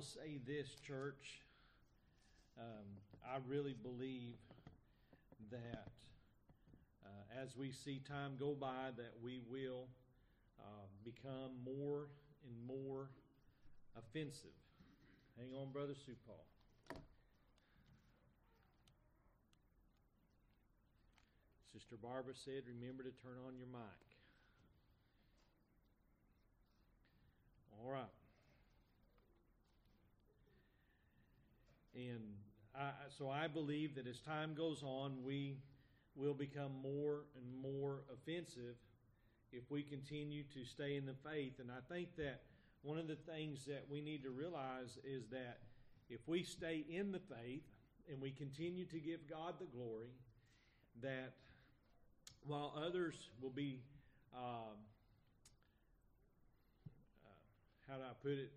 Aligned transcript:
will 0.00 0.06
say 0.06 0.38
this, 0.46 0.76
church. 0.86 1.42
Um, 2.58 2.86
I 3.22 3.36
really 3.46 3.74
believe 3.82 4.38
that 5.50 5.88
uh, 7.04 7.42
as 7.42 7.54
we 7.54 7.70
see 7.70 8.00
time 8.08 8.36
go 8.40 8.56
by, 8.58 8.92
that 8.96 9.12
we 9.22 9.40
will 9.50 9.88
uh, 10.58 10.86
become 11.04 11.50
more 11.66 12.06
and 12.46 12.66
more 12.66 13.10
offensive. 13.94 14.56
Hang 15.36 15.50
on, 15.60 15.70
Brother 15.70 15.92
Sue 16.06 16.16
Paul. 16.26 16.46
Sister 21.74 21.96
Barbara 22.02 22.32
said, 22.34 22.62
remember 22.66 23.02
to 23.02 23.10
turn 23.22 23.36
on 23.46 23.54
your 23.58 23.66
mic. 23.66 24.00
All 27.84 27.92
right. 27.92 28.19
And 32.08 32.22
I, 32.74 32.90
so 33.16 33.28
I 33.28 33.46
believe 33.46 33.94
that 33.96 34.06
as 34.06 34.20
time 34.20 34.54
goes 34.54 34.82
on, 34.82 35.22
we 35.24 35.58
will 36.16 36.34
become 36.34 36.72
more 36.82 37.24
and 37.36 37.62
more 37.62 38.02
offensive 38.12 38.76
if 39.52 39.70
we 39.70 39.82
continue 39.82 40.44
to 40.54 40.64
stay 40.64 40.96
in 40.96 41.06
the 41.06 41.14
faith. 41.28 41.54
And 41.58 41.70
I 41.70 41.80
think 41.92 42.16
that 42.16 42.42
one 42.82 42.98
of 42.98 43.08
the 43.08 43.16
things 43.16 43.64
that 43.66 43.84
we 43.90 44.00
need 44.00 44.22
to 44.22 44.30
realize 44.30 44.98
is 45.04 45.28
that 45.30 45.58
if 46.08 46.20
we 46.26 46.42
stay 46.42 46.84
in 46.88 47.12
the 47.12 47.20
faith 47.20 47.62
and 48.10 48.20
we 48.20 48.30
continue 48.30 48.84
to 48.86 48.98
give 48.98 49.28
God 49.28 49.54
the 49.58 49.66
glory, 49.66 50.10
that 51.02 51.34
while 52.44 52.72
others 52.76 53.14
will 53.40 53.50
be, 53.50 53.80
um, 54.34 54.78
uh, 57.22 57.88
how 57.88 57.96
do 57.96 58.02
I 58.02 58.14
put 58.22 58.32
it? 58.32 58.52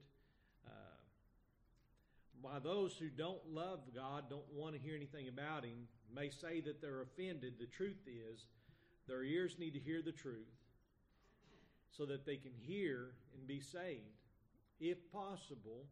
Uh, 0.65 0.92
while 2.41 2.59
those 2.59 2.95
who 2.97 3.09
don't 3.09 3.41
love 3.53 3.79
God, 3.95 4.29
don't 4.29 4.51
want 4.53 4.75
to 4.75 4.81
hear 4.81 4.95
anything 4.95 5.27
about 5.27 5.63
Him, 5.63 5.87
may 6.13 6.29
say 6.29 6.61
that 6.61 6.81
they're 6.81 7.01
offended, 7.01 7.55
the 7.59 7.65
truth 7.65 8.07
is 8.07 8.47
their 9.07 9.23
ears 9.23 9.55
need 9.59 9.73
to 9.73 9.79
hear 9.79 10.01
the 10.01 10.11
truth 10.11 10.47
so 11.91 12.05
that 12.05 12.25
they 12.25 12.37
can 12.37 12.51
hear 12.65 13.11
and 13.37 13.47
be 13.47 13.59
saved, 13.59 14.01
if 14.79 14.97
possible. 15.11 15.85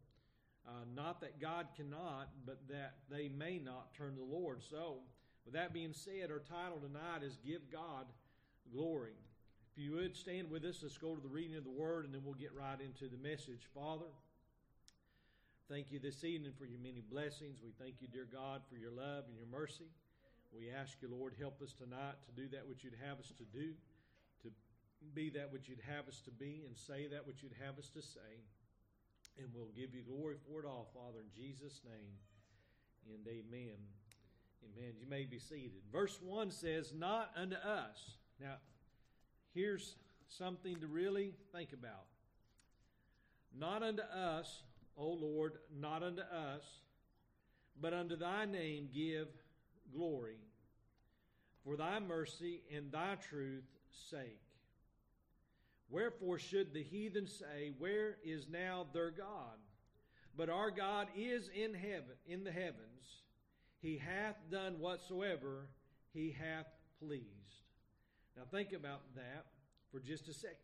Uh, 0.66 0.84
not 0.94 1.20
that 1.20 1.40
God 1.40 1.66
cannot, 1.76 2.28
but 2.46 2.58
that 2.68 2.94
they 3.10 3.28
may 3.28 3.58
not 3.58 3.92
turn 3.94 4.14
to 4.14 4.20
the 4.20 4.24
Lord. 4.24 4.62
So, 4.62 4.98
with 5.44 5.54
that 5.54 5.72
being 5.72 5.92
said, 5.92 6.30
our 6.30 6.38
title 6.38 6.78
tonight 6.78 7.24
is 7.24 7.36
Give 7.44 7.60
God 7.70 8.06
Glory. 8.72 9.14
If 9.72 9.82
you 9.82 9.92
would 9.92 10.14
stand 10.14 10.50
with 10.50 10.64
us, 10.64 10.80
let's 10.82 10.98
go 10.98 11.14
to 11.14 11.20
the 11.20 11.28
reading 11.28 11.56
of 11.56 11.64
the 11.64 11.70
Word 11.70 12.04
and 12.04 12.14
then 12.14 12.20
we'll 12.24 12.34
get 12.34 12.54
right 12.54 12.78
into 12.80 13.08
the 13.08 13.16
message. 13.16 13.66
Father, 13.74 14.06
thank 15.68 15.92
you 15.92 15.98
this 15.98 16.24
evening 16.24 16.52
for 16.58 16.66
your 16.66 16.80
many 16.80 17.02
blessings. 17.10 17.58
We 17.62 17.72
thank 17.78 18.00
you, 18.00 18.08
dear 18.08 18.26
God, 18.30 18.62
for 18.68 18.76
your 18.76 18.90
love 18.90 19.24
and 19.28 19.36
your 19.36 19.46
mercy. 19.46 19.86
We 20.52 20.70
ask 20.70 20.98
you, 21.00 21.08
Lord, 21.08 21.34
help 21.38 21.62
us 21.62 21.72
tonight 21.72 22.18
to 22.26 22.32
do 22.32 22.48
that 22.50 22.66
which 22.66 22.84
you'd 22.84 22.98
have 23.06 23.18
us 23.18 23.32
to 23.38 23.44
do, 23.56 23.72
to 24.42 24.50
be 25.14 25.30
that 25.30 25.52
which 25.52 25.68
you'd 25.68 25.82
have 25.88 26.08
us 26.08 26.20
to 26.24 26.30
be, 26.30 26.64
and 26.66 26.76
say 26.76 27.06
that 27.08 27.26
which 27.26 27.42
you'd 27.42 27.56
have 27.64 27.78
us 27.78 27.88
to 27.90 28.02
say. 28.02 28.42
And 29.38 29.48
we'll 29.54 29.72
give 29.74 29.94
you 29.94 30.02
glory 30.02 30.36
for 30.46 30.60
it 30.60 30.66
all, 30.66 30.90
Father, 30.92 31.20
in 31.20 31.30
Jesus' 31.34 31.80
name. 31.84 32.16
And 33.08 33.26
amen. 33.26 33.78
Amen. 34.62 34.92
You 35.00 35.06
may 35.08 35.24
be 35.24 35.38
seated. 35.38 35.82
Verse 35.90 36.18
1 36.22 36.50
says, 36.50 36.92
Not 36.94 37.30
unto 37.36 37.56
us. 37.56 38.16
Now, 38.40 38.56
here's 39.54 39.96
something 40.28 40.76
to 40.80 40.86
really 40.86 41.32
think 41.52 41.72
about. 41.72 42.06
Not 43.56 43.82
unto 43.82 44.02
us, 44.02 44.62
O 44.96 45.08
Lord, 45.08 45.54
not 45.74 46.02
unto 46.02 46.22
us, 46.22 46.62
but 47.80 47.92
unto 47.92 48.16
thy 48.16 48.44
name 48.44 48.88
give 48.94 49.28
glory, 49.94 50.38
for 51.64 51.76
thy 51.76 51.98
mercy 51.98 52.62
and 52.74 52.92
thy 52.92 53.16
truth 53.16 53.64
sake. 54.10 54.40
Wherefore 55.88 56.38
should 56.38 56.72
the 56.72 56.82
heathen 56.82 57.26
say, 57.26 57.72
Where 57.78 58.16
is 58.24 58.46
now 58.48 58.86
their 58.92 59.10
God? 59.10 59.58
But 60.36 60.48
our 60.48 60.70
God 60.70 61.08
is 61.14 61.50
in 61.54 61.74
heaven, 61.74 62.16
in 62.26 62.44
the 62.44 62.52
heavens 62.52 63.22
he 63.82 63.98
hath 63.98 64.36
done 64.50 64.78
whatsoever 64.78 65.66
he 66.14 66.30
hath 66.30 66.66
pleased. 67.00 67.26
Now 68.36 68.44
think 68.50 68.72
about 68.72 69.02
that 69.16 69.46
for 69.90 69.98
just 69.98 70.28
a 70.28 70.32
second. 70.32 70.56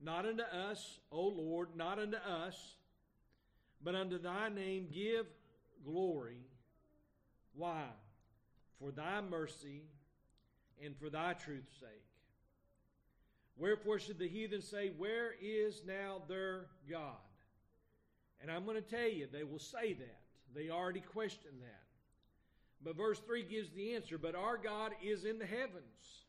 Not 0.00 0.24
unto 0.24 0.44
us, 0.44 1.00
O 1.10 1.22
Lord, 1.22 1.70
not 1.76 1.98
unto 1.98 2.16
us, 2.16 2.76
but 3.82 3.94
unto 3.94 4.18
thy 4.18 4.48
name 4.48 4.88
give 4.92 5.26
glory. 5.84 6.44
Why? 7.54 7.84
For 8.80 8.90
thy 8.90 9.20
mercy 9.20 9.82
and 10.84 10.96
for 10.96 11.10
thy 11.10 11.34
truth's 11.34 11.78
sake. 11.80 12.04
Wherefore 13.56 13.98
should 13.98 14.18
the 14.18 14.28
heathen 14.28 14.62
say, 14.62 14.92
Where 14.96 15.34
is 15.40 15.82
now 15.86 16.22
their 16.28 16.66
God? 16.88 17.16
And 18.40 18.50
I'm 18.50 18.64
going 18.64 18.76
to 18.76 18.82
tell 18.82 19.08
you, 19.08 19.26
they 19.30 19.42
will 19.42 19.58
say 19.58 19.94
that. 19.94 20.18
They 20.54 20.70
already 20.70 21.00
question 21.00 21.50
that. 21.60 21.82
But 22.82 22.96
verse 22.96 23.18
3 23.18 23.42
gives 23.42 23.70
the 23.70 23.94
answer 23.94 24.18
But 24.18 24.36
our 24.36 24.56
God 24.56 24.92
is 25.02 25.24
in 25.24 25.38
the 25.38 25.46
heavens. 25.46 26.24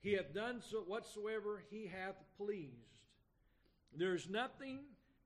He 0.00 0.12
hath 0.12 0.34
done 0.34 0.60
so 0.68 0.78
whatsoever 0.78 1.62
he 1.70 1.86
hath 1.86 2.16
pleased. 2.36 2.72
There's 3.96 4.28
nothing 4.28 4.80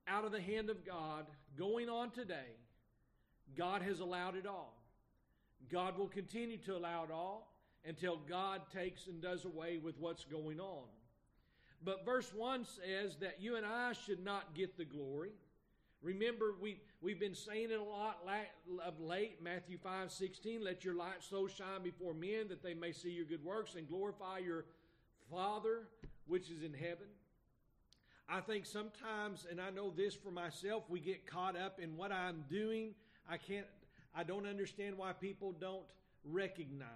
out 0.07 0.25
of 0.25 0.31
the 0.31 0.41
hand 0.41 0.69
of 0.69 0.85
God 0.85 1.25
going 1.57 1.89
on 1.89 2.11
today. 2.11 2.55
God 3.57 3.81
has 3.81 3.99
allowed 3.99 4.35
it 4.35 4.45
all. 4.45 4.73
God 5.71 5.97
will 5.97 6.07
continue 6.07 6.57
to 6.59 6.75
allow 6.75 7.03
it 7.03 7.11
all 7.11 7.53
until 7.85 8.17
God 8.29 8.61
takes 8.73 9.07
and 9.07 9.21
does 9.21 9.45
away 9.45 9.77
with 9.77 9.95
what's 9.99 10.25
going 10.25 10.59
on. 10.59 10.83
But 11.83 12.05
verse 12.05 12.31
1 12.35 12.65
says 12.65 13.17
that 13.21 13.37
you 13.39 13.55
and 13.55 13.65
I 13.65 13.93
should 13.93 14.23
not 14.23 14.55
get 14.55 14.77
the 14.77 14.85
glory. 14.85 15.31
Remember, 16.01 16.53
we, 16.61 16.81
we've 17.01 17.19
been 17.19 17.35
saying 17.35 17.71
it 17.71 17.79
a 17.79 17.83
lot 17.83 18.19
of 18.85 18.99
late, 18.99 19.41
Matthew 19.41 19.77
5 19.77 20.11
16, 20.11 20.63
let 20.63 20.85
your 20.85 20.95
light 20.95 21.21
so 21.27 21.47
shine 21.47 21.83
before 21.83 22.13
men 22.13 22.47
that 22.49 22.61
they 22.63 22.73
may 22.73 22.91
see 22.91 23.09
your 23.09 23.25
good 23.25 23.43
works 23.43 23.75
and 23.75 23.87
glorify 23.87 24.39
your 24.39 24.65
Father 25.31 25.87
which 26.27 26.49
is 26.49 26.63
in 26.63 26.73
heaven. 26.73 27.07
I 28.29 28.41
think 28.41 28.65
sometimes, 28.65 29.45
and 29.49 29.61
I 29.61 29.69
know 29.69 29.91
this 29.95 30.13
for 30.13 30.31
myself, 30.31 30.83
we 30.89 30.99
get 30.99 31.25
caught 31.25 31.57
up 31.57 31.79
in 31.79 31.95
what 31.95 32.11
I'm 32.11 32.43
doing. 32.49 32.93
I 33.29 33.37
can't, 33.37 33.65
I 34.13 34.23
don't 34.23 34.45
understand 34.45 34.97
why 34.97 35.13
people 35.13 35.53
don't 35.53 35.85
recognize. 36.25 36.87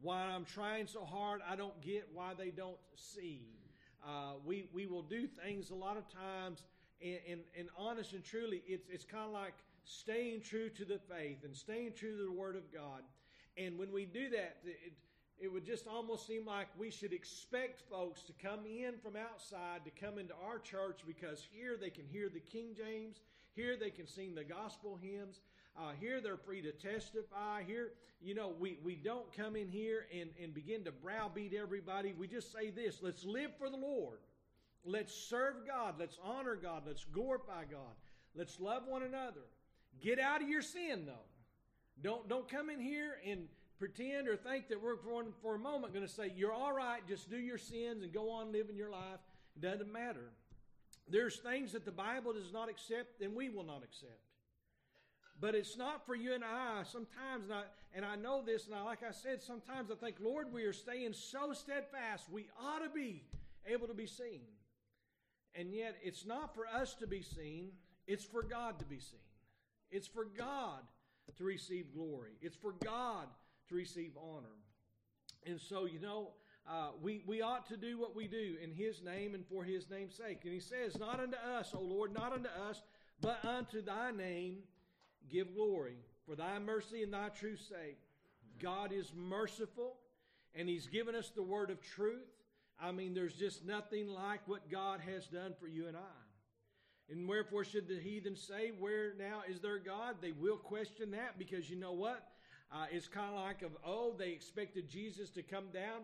Why 0.00 0.22
I'm 0.22 0.44
trying 0.44 0.86
so 0.86 1.04
hard, 1.04 1.40
I 1.48 1.54
don't 1.54 1.80
get 1.80 2.08
why 2.12 2.32
they 2.36 2.50
don't 2.50 2.78
see. 2.96 3.42
Uh, 4.06 4.34
we, 4.44 4.68
we 4.72 4.86
will 4.86 5.02
do 5.02 5.26
things 5.26 5.70
a 5.70 5.74
lot 5.74 5.96
of 5.96 6.04
times 6.12 6.64
and, 7.02 7.18
and, 7.28 7.40
and 7.56 7.68
honest 7.76 8.12
and 8.12 8.24
truly, 8.24 8.62
it's, 8.66 8.88
it's 8.88 9.04
kind 9.04 9.24
of 9.24 9.32
like 9.32 9.54
staying 9.84 10.40
true 10.40 10.68
to 10.70 10.84
the 10.84 10.98
faith 10.98 11.44
and 11.44 11.54
staying 11.54 11.92
true 11.94 12.16
to 12.16 12.24
the 12.24 12.32
Word 12.32 12.56
of 12.56 12.72
God. 12.72 13.02
And 13.56 13.78
when 13.78 13.92
we 13.92 14.04
do 14.04 14.30
that, 14.30 14.56
it, 14.64 14.92
it 15.38 15.52
would 15.52 15.64
just 15.64 15.86
almost 15.86 16.26
seem 16.26 16.46
like 16.46 16.68
we 16.78 16.90
should 16.90 17.12
expect 17.12 17.82
folks 17.90 18.22
to 18.22 18.32
come 18.32 18.60
in 18.66 18.94
from 19.02 19.16
outside 19.16 19.84
to 19.84 19.90
come 19.90 20.18
into 20.18 20.34
our 20.46 20.58
church 20.58 21.00
because 21.06 21.46
here 21.52 21.76
they 21.80 21.90
can 21.90 22.04
hear 22.06 22.28
the 22.28 22.40
King 22.40 22.74
James, 22.76 23.20
here 23.54 23.76
they 23.76 23.90
can 23.90 24.06
sing 24.06 24.34
the 24.34 24.44
gospel 24.44 24.98
hymns, 25.00 25.40
uh, 25.76 25.90
here 25.98 26.20
they're 26.20 26.36
free 26.36 26.62
to 26.62 26.70
testify. 26.70 27.62
Here, 27.66 27.92
you 28.20 28.34
know, 28.34 28.52
we, 28.60 28.78
we 28.84 28.94
don't 28.94 29.32
come 29.32 29.56
in 29.56 29.68
here 29.68 30.06
and, 30.16 30.30
and 30.40 30.54
begin 30.54 30.84
to 30.84 30.92
browbeat 30.92 31.52
everybody. 31.52 32.14
We 32.16 32.28
just 32.28 32.52
say 32.52 32.70
this 32.70 33.02
let's 33.02 33.24
live 33.24 33.50
for 33.58 33.68
the 33.68 33.76
Lord. 33.76 34.18
Let's 34.84 35.14
serve 35.14 35.66
God. 35.66 35.94
Let's 35.98 36.18
honor 36.22 36.56
God. 36.56 36.82
Let's 36.86 37.04
glorify 37.04 37.64
God. 37.70 37.94
Let's 38.36 38.60
love 38.60 38.82
one 38.86 39.02
another. 39.02 39.40
Get 40.00 40.20
out 40.20 40.42
of 40.42 40.48
your 40.48 40.62
sin, 40.62 41.06
though. 41.06 41.12
Don't, 42.02 42.28
don't 42.28 42.48
come 42.48 42.70
in 42.70 42.80
here 42.80 43.16
and 43.26 43.46
pretend 43.78 44.28
or 44.28 44.36
think 44.36 44.68
that 44.68 44.82
we're 44.82 44.96
for, 44.96 45.24
for 45.42 45.54
a 45.54 45.58
moment 45.58 45.92
going 45.92 46.06
to 46.06 46.12
say, 46.12 46.32
you're 46.36 46.52
all 46.52 46.72
right, 46.72 47.00
just 47.08 47.30
do 47.30 47.36
your 47.36 47.58
sins 47.58 48.02
and 48.02 48.12
go 48.12 48.30
on 48.30 48.52
living 48.52 48.76
your 48.76 48.90
life. 48.90 49.20
It 49.56 49.62
doesn't 49.62 49.92
matter. 49.92 50.30
There's 51.08 51.36
things 51.36 51.72
that 51.72 51.84
the 51.84 51.92
Bible 51.92 52.32
does 52.32 52.52
not 52.52 52.68
accept 52.68 53.20
and 53.20 53.34
we 53.34 53.48
will 53.48 53.64
not 53.64 53.82
accept. 53.82 54.20
But 55.40 55.54
it's 55.54 55.76
not 55.76 56.06
for 56.06 56.14
you 56.14 56.32
and 56.32 56.44
I. 56.44 56.84
Sometimes, 56.84 57.44
and 57.44 57.52
I, 57.52 57.62
and 57.94 58.04
I 58.04 58.16
know 58.16 58.42
this, 58.44 58.66
and 58.66 58.74
I, 58.74 58.82
like 58.82 59.02
I 59.02 59.10
said, 59.10 59.42
sometimes 59.42 59.90
I 59.90 59.94
think, 59.96 60.16
Lord, 60.22 60.52
we 60.52 60.62
are 60.64 60.72
staying 60.72 61.12
so 61.12 61.52
steadfast. 61.52 62.30
We 62.30 62.46
ought 62.62 62.84
to 62.84 62.88
be 62.88 63.24
able 63.66 63.88
to 63.88 63.94
be 63.94 64.06
seen. 64.06 64.42
And 65.56 65.72
yet, 65.72 65.96
it's 66.02 66.24
not 66.24 66.54
for 66.54 66.66
us 66.66 66.94
to 66.94 67.06
be 67.06 67.22
seen, 67.22 67.70
it's 68.06 68.24
for 68.24 68.42
God 68.42 68.78
to 68.78 68.84
be 68.84 68.98
seen. 68.98 69.20
It's 69.90 70.06
for 70.06 70.24
God 70.24 70.80
to 71.36 71.44
receive 71.44 71.92
glory, 71.94 72.32
it's 72.40 72.56
for 72.56 72.72
God 72.72 73.26
to 73.68 73.74
receive 73.74 74.12
honor. 74.16 74.56
And 75.46 75.60
so, 75.60 75.84
you 75.86 76.00
know, 76.00 76.30
uh, 76.68 76.90
we, 77.02 77.22
we 77.26 77.42
ought 77.42 77.66
to 77.68 77.76
do 77.76 77.98
what 77.98 78.16
we 78.16 78.26
do 78.26 78.56
in 78.62 78.70
His 78.72 79.02
name 79.02 79.34
and 79.34 79.46
for 79.46 79.64
His 79.64 79.90
name's 79.90 80.14
sake. 80.14 80.40
And 80.44 80.52
He 80.52 80.60
says, 80.60 80.98
Not 80.98 81.20
unto 81.20 81.36
us, 81.36 81.74
O 81.74 81.80
Lord, 81.80 82.12
not 82.12 82.32
unto 82.32 82.48
us, 82.68 82.82
but 83.20 83.44
unto 83.44 83.82
thy 83.82 84.10
name 84.10 84.58
give 85.30 85.54
glory, 85.54 85.96
for 86.26 86.36
thy 86.36 86.58
mercy 86.58 87.02
and 87.02 87.12
thy 87.12 87.28
truth 87.28 87.60
sake. 87.68 87.98
God 88.60 88.92
is 88.92 89.12
merciful, 89.14 89.96
and 90.54 90.68
He's 90.68 90.86
given 90.86 91.14
us 91.14 91.30
the 91.30 91.42
word 91.42 91.70
of 91.70 91.82
truth. 91.82 92.28
I 92.80 92.92
mean, 92.92 93.14
there's 93.14 93.34
just 93.34 93.64
nothing 93.64 94.08
like 94.08 94.40
what 94.46 94.70
God 94.70 95.00
has 95.00 95.26
done 95.26 95.54
for 95.60 95.68
you 95.68 95.86
and 95.86 95.96
I. 95.96 97.10
And 97.10 97.28
wherefore 97.28 97.64
should 97.64 97.88
the 97.88 97.98
heathen 97.98 98.36
say, 98.36 98.72
Where 98.78 99.12
now 99.18 99.42
is 99.48 99.60
their 99.60 99.78
God? 99.78 100.16
They 100.22 100.32
will 100.32 100.56
question 100.56 101.10
that 101.10 101.38
because 101.38 101.68
you 101.68 101.76
know 101.76 101.92
what? 101.92 102.26
Uh, 102.74 102.86
it's 102.90 103.06
kind 103.06 103.32
of 103.32 103.40
like 103.40 103.62
of 103.62 103.70
oh, 103.86 104.14
they 104.18 104.30
expected 104.30 104.88
Jesus 104.88 105.30
to 105.30 105.42
come 105.42 105.66
down 105.72 106.00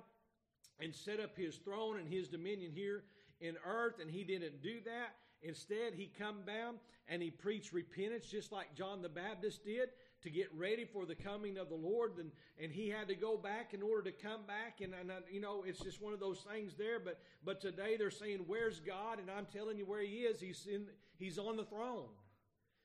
and 0.79 0.95
set 0.95 1.19
up 1.19 1.37
his 1.37 1.57
throne 1.57 1.99
and 1.99 2.09
his 2.09 2.29
dominion 2.29 2.71
here 2.73 3.03
in 3.41 3.57
earth, 3.67 3.95
and 4.01 4.09
he 4.09 4.23
didn't 4.23 4.63
do 4.63 4.79
that. 4.85 5.17
Instead, 5.43 5.95
he 5.95 6.11
come 6.19 6.37
down 6.47 6.75
and 7.09 7.23
he 7.23 7.31
preached 7.31 7.73
repentance, 7.73 8.27
just 8.27 8.53
like 8.53 8.75
John 8.77 9.03
the 9.03 9.09
Baptist 9.09 9.65
did, 9.65 9.89
to 10.23 10.31
get 10.31 10.49
ready 10.55 10.85
for 10.85 11.07
the 11.07 11.15
coming 11.15 11.59
of 11.59 11.71
the 11.71 11.75
Lord. 11.75 12.13
And, 12.19 12.31
and 12.63 12.71
he 12.71 12.89
had 12.89 13.09
to 13.09 13.15
go 13.15 13.37
back 13.37 13.73
in 13.73 13.83
order 13.83 14.11
to 14.11 14.13
come 14.13 14.43
back. 14.47 14.81
And, 14.83 14.93
and 14.95 15.11
you 15.31 15.41
know, 15.41 15.65
it's 15.67 15.81
just 15.81 16.01
one 16.01 16.13
of 16.13 16.21
those 16.21 16.45
things 16.53 16.75
there. 16.79 17.01
But 17.01 17.19
but 17.45 17.61
today 17.61 17.97
they're 17.97 18.11
saying, 18.11 18.45
"Where's 18.47 18.81
God?" 18.81 19.19
And 19.19 19.31
I'm 19.31 19.47
telling 19.47 19.77
you 19.77 19.87
where 19.87 20.03
He 20.03 20.19
is. 20.19 20.41
He's 20.41 20.69
in. 20.71 20.87
He's 21.19 21.39
on 21.39 21.57
the 21.57 21.65
throne. 21.65 22.09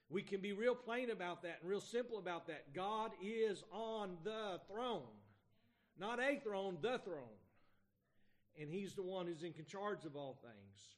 We 0.10 0.22
can 0.22 0.40
be 0.40 0.54
real 0.54 0.75
plain 0.75 1.10
about 1.10 1.42
that 1.44 1.60
and 1.62 1.69
real 1.69 1.81
simple 1.81 2.19
about 2.19 2.48
that. 2.48 2.74
God 2.74 3.12
is 3.24 3.63
on 3.72 4.18
the 4.24 4.60
throne. 4.72 5.02
Not 6.00 6.19
a 6.19 6.40
throne, 6.40 6.78
the 6.81 7.00
throne. 7.00 7.40
And 8.60 8.69
He's 8.69 8.94
the 8.94 9.04
one 9.04 9.25
who's 9.25 9.44
in 9.44 9.54
charge 9.68 10.06
of 10.06 10.16
all 10.16 10.38
things. 10.42 10.96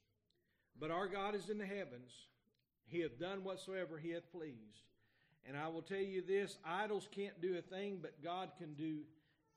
But 0.80 0.92
our 0.92 1.08
God 1.08 1.36
is 1.36 1.50
in 1.50 1.58
the 1.58 1.66
heavens. 1.66 2.12
He 2.86 3.02
hath 3.02 3.20
done 3.20 3.44
whatsoever 3.44 3.98
He 3.98 4.12
hath 4.12 4.32
pleased. 4.32 4.84
And 5.48 5.56
I 5.56 5.70
will 5.70 5.82
tell 5.82 5.98
you 5.98 6.22
this 6.22 6.58
idols 6.66 7.08
can't 7.10 7.40
do 7.42 7.58
a 7.58 7.62
thing, 7.62 8.00
but 8.02 8.22
God 8.22 8.50
can 8.58 8.74
do 8.74 9.00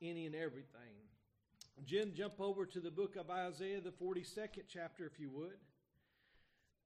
any 0.00 0.26
and 0.26 0.35
everything. 0.35 1.00
Jen, 1.85 2.12
jump 2.14 2.41
over 2.41 2.67
to 2.67 2.79
the 2.79 2.91
book 2.91 3.17
of 3.17 3.31
Isaiah, 3.31 3.81
the 3.81 3.91
42nd 3.91 4.64
chapter, 4.69 5.06
if 5.06 5.19
you 5.19 5.31
would. 5.31 5.56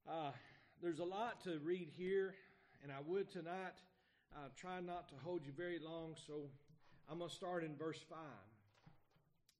Uh, 0.08 0.30
there's 0.80 1.00
a 1.00 1.04
lot 1.04 1.42
to 1.44 1.58
read 1.64 1.88
here 1.96 2.34
and 2.84 2.92
I 2.92 3.00
would 3.06 3.30
tonight 3.30 3.80
uh, 4.36 4.48
try 4.54 4.78
not 4.80 5.08
to 5.08 5.14
hold 5.24 5.46
you 5.46 5.52
very 5.56 5.78
long, 5.78 6.14
so 6.26 6.34
I'm 7.10 7.18
going 7.18 7.30
to 7.30 7.34
start 7.34 7.64
in 7.64 7.74
verse 7.76 8.00
5. 8.10 8.18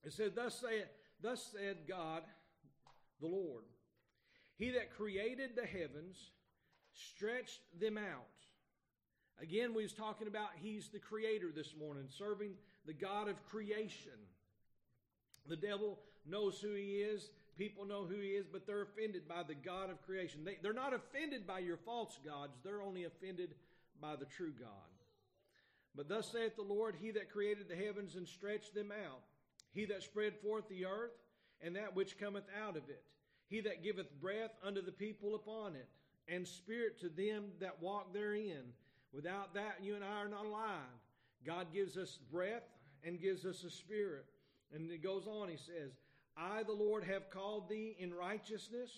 It 0.04 0.12
said, 0.12 0.32
Thus 0.36 0.60
said, 0.60 0.88
Thus 1.22 1.50
said 1.52 1.78
God, 1.88 2.22
the 3.22 3.26
Lord, 3.26 3.64
He 4.56 4.70
that 4.72 4.94
created 4.94 5.56
the 5.56 5.66
heavens 5.66 6.32
stretched 6.92 7.60
them 7.80 7.96
out. 7.96 8.26
Again, 9.40 9.72
we 9.74 9.84
was 9.84 9.94
talking 9.94 10.28
about 10.28 10.50
He's 10.60 10.90
the 10.90 10.98
creator 10.98 11.48
this 11.54 11.74
morning, 11.78 12.04
serving 12.10 12.50
the 12.86 12.92
God 12.92 13.28
of 13.28 13.42
creation. 13.46 14.12
The 15.48 15.56
devil 15.56 15.98
knows 16.26 16.60
who 16.60 16.74
he 16.74 16.96
is. 16.96 17.30
People 17.56 17.84
know 17.86 18.04
who 18.04 18.18
he 18.18 18.30
is, 18.30 18.46
but 18.50 18.66
they're 18.66 18.82
offended 18.82 19.28
by 19.28 19.42
the 19.42 19.54
God 19.54 19.90
of 19.90 20.04
creation. 20.04 20.44
They, 20.44 20.58
they're 20.62 20.72
not 20.72 20.92
offended 20.92 21.46
by 21.46 21.60
your 21.60 21.76
false 21.76 22.18
gods, 22.24 22.58
they're 22.64 22.82
only 22.82 23.04
offended 23.04 23.54
by 24.00 24.16
the 24.16 24.24
true 24.24 24.52
God. 24.58 24.68
But 25.96 26.08
thus 26.08 26.32
saith 26.32 26.56
the 26.56 26.62
Lord, 26.62 26.96
He 27.00 27.12
that 27.12 27.30
created 27.30 27.68
the 27.68 27.76
heavens 27.76 28.16
and 28.16 28.26
stretched 28.26 28.74
them 28.74 28.90
out, 28.90 29.20
He 29.72 29.84
that 29.86 30.02
spread 30.02 30.34
forth 30.42 30.68
the 30.68 30.86
earth, 30.86 31.12
and 31.62 31.76
that 31.76 31.94
which 31.94 32.18
cometh 32.18 32.44
out 32.60 32.76
of 32.76 32.88
it, 32.88 33.02
He 33.48 33.60
that 33.60 33.84
giveth 33.84 34.20
breath 34.20 34.50
unto 34.64 34.82
the 34.82 34.92
people 34.92 35.36
upon 35.36 35.76
it, 35.76 35.88
and 36.26 36.46
spirit 36.46 37.00
to 37.00 37.08
them 37.08 37.44
that 37.60 37.80
walk 37.80 38.12
therein. 38.12 38.72
Without 39.12 39.54
that, 39.54 39.78
you 39.80 39.94
and 39.94 40.02
I 40.02 40.22
are 40.22 40.28
not 40.28 40.46
alive. 40.46 40.80
God 41.46 41.68
gives 41.72 41.96
us 41.96 42.18
breath 42.32 42.64
and 43.04 43.20
gives 43.20 43.44
us 43.44 43.62
a 43.62 43.70
spirit. 43.70 44.24
And 44.74 44.90
it 44.90 45.02
goes 45.02 45.26
on, 45.28 45.48
he 45.48 45.56
says, 45.56 45.92
I, 46.36 46.62
the 46.62 46.72
Lord, 46.72 47.04
have 47.04 47.30
called 47.30 47.68
thee 47.68 47.96
in 47.98 48.12
righteousness. 48.12 48.90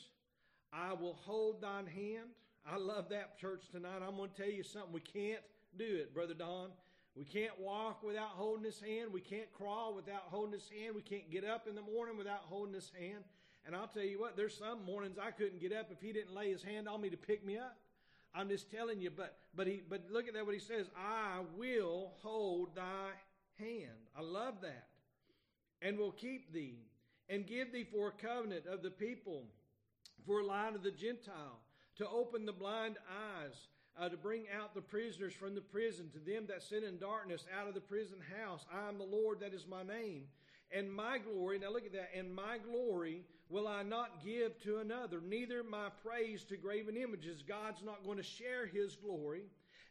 I 0.72 0.94
will 0.94 1.14
hold 1.14 1.62
thine 1.62 1.86
hand. 1.86 2.30
I 2.70 2.76
love 2.76 3.10
that, 3.10 3.38
church, 3.38 3.62
tonight. 3.70 4.02
I'm 4.06 4.16
going 4.16 4.30
to 4.30 4.36
tell 4.36 4.50
you 4.50 4.62
something. 4.62 4.92
We 4.92 5.00
can't 5.00 5.42
do 5.78 5.84
it, 5.84 6.14
Brother 6.14 6.34
Don. 6.34 6.70
We 7.14 7.24
can't 7.24 7.58
walk 7.58 8.02
without 8.02 8.30
holding 8.30 8.64
his 8.64 8.80
hand. 8.80 9.12
We 9.12 9.20
can't 9.20 9.50
crawl 9.52 9.94
without 9.94 10.24
holding 10.26 10.52
his 10.52 10.68
hand. 10.68 10.94
We 10.94 11.02
can't 11.02 11.30
get 11.30 11.44
up 11.44 11.66
in 11.66 11.74
the 11.74 11.82
morning 11.82 12.18
without 12.18 12.42
holding 12.42 12.74
his 12.74 12.90
hand. 12.98 13.24
And 13.66 13.74
I'll 13.74 13.88
tell 13.88 14.04
you 14.04 14.20
what, 14.20 14.36
there's 14.36 14.56
some 14.56 14.84
mornings 14.84 15.16
I 15.20 15.30
couldn't 15.30 15.60
get 15.60 15.72
up 15.72 15.88
if 15.90 16.00
he 16.00 16.12
didn't 16.12 16.34
lay 16.34 16.52
his 16.52 16.62
hand 16.62 16.88
on 16.88 17.00
me 17.00 17.10
to 17.10 17.16
pick 17.16 17.44
me 17.44 17.56
up. 17.56 17.76
I'm 18.34 18.48
just 18.48 18.70
telling 18.70 19.00
you, 19.00 19.10
but 19.10 19.38
but 19.56 19.66
he 19.66 19.82
but 19.88 20.02
look 20.10 20.28
at 20.28 20.34
that 20.34 20.44
what 20.44 20.54
he 20.54 20.60
says, 20.60 20.86
I 20.94 21.40
will 21.56 22.12
hold 22.22 22.76
thy 22.76 23.08
hand. 23.58 23.96
I 24.16 24.20
love 24.20 24.60
that. 24.60 24.88
And 25.80 25.98
will 25.98 26.12
keep 26.12 26.52
thee 26.52 26.80
and 27.28 27.46
give 27.46 27.72
thee 27.72 27.84
for 27.84 28.08
a 28.08 28.26
covenant 28.26 28.66
of 28.66 28.82
the 28.82 28.90
people, 28.90 29.44
for 30.26 30.40
a 30.40 30.46
light 30.46 30.74
of 30.74 30.82
the 30.82 30.90
Gentile, 30.90 31.60
to 31.96 32.08
open 32.08 32.46
the 32.46 32.52
blind 32.52 32.96
eyes, 33.08 33.68
uh, 33.98 34.08
to 34.08 34.16
bring 34.16 34.44
out 34.60 34.74
the 34.74 34.80
prisoners 34.80 35.32
from 35.32 35.54
the 35.54 35.60
prison, 35.60 36.10
to 36.12 36.18
them 36.18 36.46
that 36.48 36.62
sit 36.62 36.84
in 36.84 36.98
darkness 36.98 37.46
out 37.58 37.68
of 37.68 37.74
the 37.74 37.80
prison 37.80 38.18
house. 38.42 38.64
I 38.72 38.88
am 38.88 38.98
the 38.98 39.04
Lord, 39.04 39.40
that 39.40 39.54
is 39.54 39.66
my 39.66 39.82
name. 39.82 40.24
And 40.70 40.92
my 40.92 41.18
glory, 41.18 41.58
now 41.58 41.70
look 41.70 41.86
at 41.86 41.92
that, 41.92 42.10
and 42.16 42.34
my 42.34 42.58
glory 42.58 43.22
will 43.48 43.68
I 43.68 43.82
not 43.82 44.24
give 44.24 44.60
to 44.64 44.78
another, 44.78 45.20
neither 45.20 45.62
my 45.62 45.88
praise 46.04 46.42
to 46.44 46.56
graven 46.56 46.96
images. 46.96 47.42
God's 47.42 47.82
not 47.84 48.04
going 48.04 48.18
to 48.18 48.24
share 48.24 48.66
his 48.66 48.96
glory. 48.96 49.44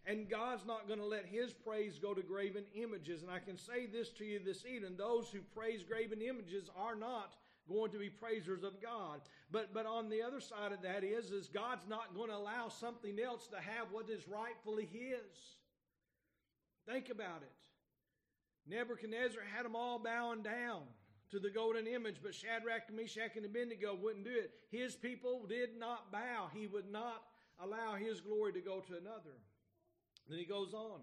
And 0.08 0.30
God's 0.30 0.66
not 0.66 0.88
going 0.88 1.00
to 1.00 1.06
let 1.06 1.26
His 1.26 1.52
praise 1.52 1.98
go 2.00 2.14
to 2.14 2.22
graven 2.22 2.64
images. 2.76 3.22
And 3.24 3.32
I 3.32 3.40
can 3.40 3.58
say 3.58 3.88
this 3.88 4.10
to 4.12 4.26
you 4.26 4.40
this 4.44 4.66
evening 4.66 4.96
those 4.98 5.30
who 5.30 5.40
praise 5.56 5.84
graven 5.84 6.22
images 6.22 6.70
are 6.78 6.96
not 6.96 7.34
going 7.68 7.92
to 7.92 7.98
be 7.98 8.10
praisers 8.10 8.64
of 8.64 8.82
God. 8.82 9.22
But, 9.52 9.74
but 9.74 9.86
on 9.86 10.10
the 10.10 10.22
other 10.22 10.40
side 10.40 10.72
of 10.72 10.82
that 10.84 11.04
is, 11.04 11.32
is 11.32 11.48
God's 11.48 11.88
not 11.88 12.16
going 12.16 12.30
to 12.30 12.36
allow 12.36 12.70
something 12.70 13.20
else 13.20 13.48
to 13.48 13.58
have 13.58 13.88
what 13.92 14.10
is 14.10 14.28
rightfully 14.28 14.88
His. 14.92 15.58
Think 16.88 17.10
about 17.10 17.42
it. 17.42 17.52
Nebuchadnezzar 18.68 19.42
had 19.56 19.66
them 19.66 19.76
all 19.76 20.00
bowing 20.00 20.44
down 20.44 20.82
to 21.32 21.40
the 21.40 21.50
golden 21.50 21.88
image, 21.88 22.18
but 22.22 22.34
Shadrach, 22.36 22.94
Meshach, 22.94 23.36
and 23.36 23.46
Abednego 23.46 23.96
wouldn't 23.96 24.26
do 24.26 24.32
it. 24.32 24.52
His 24.70 24.96
people 24.96 25.46
did 25.48 25.80
not 25.80 26.12
bow. 26.12 26.50
He 26.54 26.68
would 26.68 26.92
not 26.92 27.24
allow 27.60 27.96
his 27.96 28.22
glory 28.22 28.54
to 28.54 28.62
go 28.62 28.80
to 28.82 28.98
another. 28.98 29.36
Then 30.30 30.40
he 30.40 30.46
goes 30.46 30.74
on. 30.74 31.02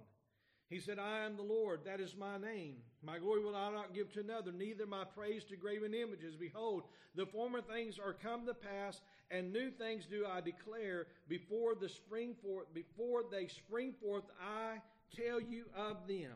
He 0.69 0.81
said, 0.81 0.99
I 0.99 1.27
am 1.27 1.37
the 1.37 1.43
Lord, 1.43 1.81
that 1.85 2.01
is 2.01 2.17
my 2.17 2.39
name. 2.39 2.77
My 3.03 3.19
glory 3.19 3.45
will 3.45 3.55
I 3.55 3.71
not 3.71 3.95
give 3.95 4.11
to 4.15 4.21
another, 4.21 4.53
neither 4.53 4.87
my 4.87 5.05
praise 5.05 5.45
to 5.45 5.57
graven 5.57 5.93
images. 5.93 6.35
Behold, 6.35 6.85
the 7.15 7.27
former 7.27 7.61
things 7.61 7.99
are 7.99 8.15
come 8.15 8.47
to 8.47 8.55
pass, 8.55 9.03
and 9.31 9.53
new 9.53 9.71
things 9.71 10.07
do 10.07 10.25
I 10.27 10.41
declare 10.41 11.09
before 11.29 11.75
the 11.75 11.91
spring 11.91 12.35
forth, 12.43 12.73
before 12.73 13.23
they 13.31 13.49
spring 13.49 13.93
forth, 14.03 14.25
I 14.41 14.79
tell 15.15 15.43
you 15.43 15.65
of 15.77 16.09
them. 16.09 16.33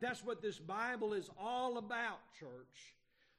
That's 0.00 0.24
what 0.24 0.40
this 0.40 0.58
Bible 0.58 1.12
is 1.12 1.28
all 1.36 1.76
about, 1.76 2.20
church. 2.38 2.94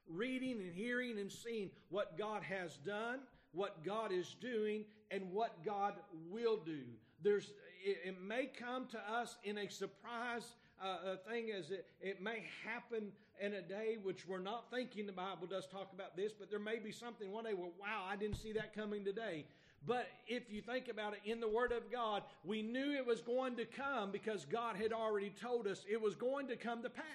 Reading 0.05 0.59
and 0.59 0.73
hearing 0.73 1.17
and 1.17 1.31
seeing 1.31 1.69
what 1.89 2.17
God 2.17 2.43
has 2.43 2.77
done, 2.85 3.19
what 3.53 3.85
God 3.85 4.11
is 4.11 4.35
doing, 4.41 4.83
and 5.11 5.31
what 5.31 5.63
God 5.63 5.93
will 6.29 6.57
do. 6.57 6.81
There's 7.23 7.53
it, 7.83 7.97
it 8.05 8.21
may 8.21 8.45
come 8.47 8.87
to 8.87 8.99
us 9.11 9.37
in 9.43 9.57
a 9.57 9.69
surprise 9.69 10.53
uh, 10.83 11.15
thing 11.29 11.51
as 11.51 11.71
it, 11.71 11.85
it 12.01 12.21
may 12.21 12.43
happen 12.65 13.11
in 13.39 13.53
a 13.53 13.61
day 13.61 13.97
which 14.01 14.27
we're 14.27 14.39
not 14.39 14.65
thinking 14.71 15.05
the 15.05 15.11
Bible 15.11 15.47
does 15.47 15.67
talk 15.67 15.91
about 15.93 16.15
this, 16.15 16.31
but 16.31 16.49
there 16.49 16.59
may 16.59 16.79
be 16.79 16.91
something 16.91 17.31
one 17.31 17.43
day 17.43 17.53
where, 17.53 17.69
wow, 17.79 18.05
I 18.07 18.15
didn't 18.15 18.37
see 18.37 18.51
that 18.53 18.75
coming 18.75 19.03
today. 19.03 19.45
But 19.85 20.07
if 20.27 20.51
you 20.51 20.61
think 20.61 20.89
about 20.89 21.13
it 21.13 21.21
in 21.25 21.39
the 21.39 21.47
Word 21.47 21.71
of 21.71 21.91
God, 21.91 22.21
we 22.45 22.61
knew 22.61 22.93
it 22.93 23.05
was 23.05 23.21
going 23.21 23.55
to 23.55 23.65
come 23.65 24.11
because 24.11 24.45
God 24.45 24.75
had 24.75 24.93
already 24.93 25.31
told 25.41 25.67
us 25.67 25.83
it 25.89 25.99
was 25.99 26.15
going 26.15 26.47
to 26.47 26.55
come 26.55 26.83
to 26.83 26.89
pass. 26.89 27.05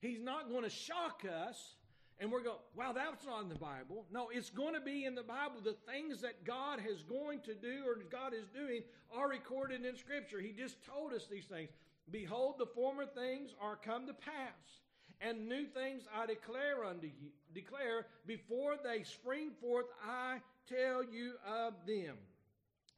He's 0.00 0.20
not 0.20 0.50
going 0.50 0.62
to 0.62 0.70
shock 0.70 1.22
us 1.24 1.74
and 2.20 2.30
we're 2.30 2.42
going, 2.42 2.58
wow, 2.76 2.92
that's 2.92 3.26
not 3.26 3.42
in 3.42 3.48
the 3.48 3.54
Bible. 3.56 4.06
No, 4.12 4.28
it's 4.32 4.50
going 4.50 4.74
to 4.74 4.80
be 4.80 5.04
in 5.04 5.14
the 5.14 5.22
Bible. 5.22 5.56
The 5.62 5.76
things 5.90 6.20
that 6.20 6.44
God 6.44 6.80
is 6.88 7.02
going 7.02 7.40
to 7.40 7.54
do 7.54 7.82
or 7.86 7.96
God 8.10 8.32
is 8.34 8.46
doing 8.54 8.82
are 9.14 9.28
recorded 9.28 9.84
in 9.84 9.96
Scripture. 9.96 10.40
He 10.40 10.52
just 10.52 10.76
told 10.84 11.12
us 11.12 11.26
these 11.30 11.46
things. 11.46 11.70
Behold, 12.10 12.56
the 12.58 12.66
former 12.66 13.06
things 13.06 13.54
are 13.60 13.76
come 13.76 14.06
to 14.06 14.14
pass, 14.14 14.82
and 15.20 15.48
new 15.48 15.64
things 15.64 16.02
I 16.14 16.26
declare 16.26 16.84
unto 16.84 17.06
you. 17.06 17.30
Declare 17.54 18.06
before 18.26 18.74
they 18.82 19.02
spring 19.02 19.50
forth, 19.60 19.86
I 20.06 20.38
tell 20.68 21.02
you 21.02 21.32
of 21.46 21.74
them. 21.86 22.16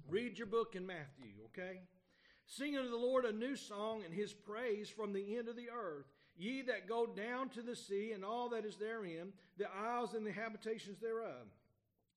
Read 0.08 0.38
your 0.38 0.46
book 0.46 0.75
in 0.75 0.87
Matthew, 0.87 1.32
okay? 1.46 1.80
Sing 2.46 2.76
unto 2.76 2.90
the 2.90 2.96
Lord 2.96 3.25
a 3.25 3.32
new 3.32 3.56
song 3.56 4.02
and 4.04 4.14
his 4.14 4.32
praise 4.32 4.88
from 4.88 5.12
the 5.12 5.37
end 5.37 5.49
of 5.49 5.56
the 5.56 5.70
earth. 5.70 6.06
Ye 6.37 6.62
that 6.62 6.88
go 6.88 7.07
down 7.07 7.49
to 7.50 7.62
the 7.62 7.76
sea 7.76 8.12
and 8.12 8.25
all 8.25 8.50
that 8.50 8.64
is 8.64 8.76
therein, 8.76 9.33
the 9.57 9.66
isles 9.71 10.14
and 10.14 10.26
the 10.26 10.33
habitations 10.33 10.99
thereof. 11.00 11.47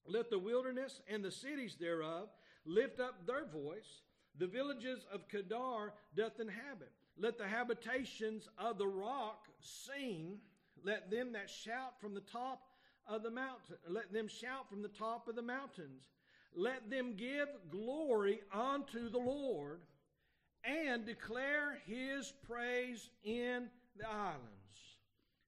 Let 0.05 0.29
the 0.29 0.39
wilderness 0.39 1.01
and 1.07 1.23
the 1.23 1.31
cities 1.31 1.77
thereof 1.79 2.29
lift 2.65 2.99
up 2.99 3.25
their 3.25 3.45
voice. 3.45 4.01
The 4.37 4.47
villages 4.47 5.05
of 5.13 5.27
Kedar 5.29 5.93
doth 6.15 6.39
inhabit. 6.39 6.91
Let 7.17 7.37
the 7.37 7.47
habitations 7.47 8.47
of 8.57 8.77
the 8.77 8.87
rock 8.87 9.47
sing. 9.59 10.39
Let 10.83 11.11
them 11.11 11.33
that 11.33 11.49
shout 11.49 11.99
from 12.01 12.13
the 12.13 12.21
top 12.21 12.61
of 13.09 13.23
the 13.23 13.31
mountain, 13.31 13.75
let 13.87 14.13
them 14.13 14.27
shout 14.27 14.69
from 14.69 14.81
the 14.81 14.87
top 14.87 15.27
of 15.27 15.35
the 15.35 15.41
mountains. 15.41 16.03
Let 16.55 16.89
them 16.89 17.15
give 17.17 17.47
glory 17.71 18.41
unto 18.53 19.09
the 19.09 19.17
Lord 19.17 19.81
and 20.63 21.05
declare 21.05 21.79
his 21.85 22.33
praise 22.47 23.09
in 23.23 23.67
the 23.99 24.09
islands. 24.09 24.45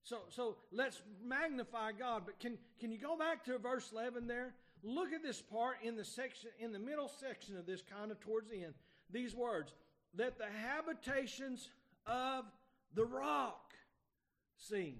So, 0.04 0.20
so 0.30 0.58
let's 0.72 1.02
magnify 1.24 1.94
God. 1.94 2.24
But 2.26 2.40
can, 2.40 2.58
can 2.80 2.92
you 2.92 2.98
go 2.98 3.18
back 3.18 3.46
to 3.46 3.58
verse 3.58 3.90
11 3.94 4.28
there? 4.28 4.54
Look 4.84 5.14
at 5.14 5.24
this 5.24 5.42
part 5.42 5.78
in 5.84 5.96
the 5.96 6.04
section, 6.04 6.50
in 6.60 6.72
the 6.72 6.80
middle 6.80 7.10
section 7.20 7.58
of 7.58 7.66
this, 7.66 7.82
kind 7.82 8.12
of 8.12 8.20
towards 8.20 8.50
the 8.50 8.64
end. 8.64 8.74
These 9.12 9.36
words, 9.36 9.74
that 10.16 10.38
the 10.38 10.46
habitations 10.46 11.70
of 12.06 12.46
the 12.94 13.06
rock 13.06 13.72
sing. 14.58 14.96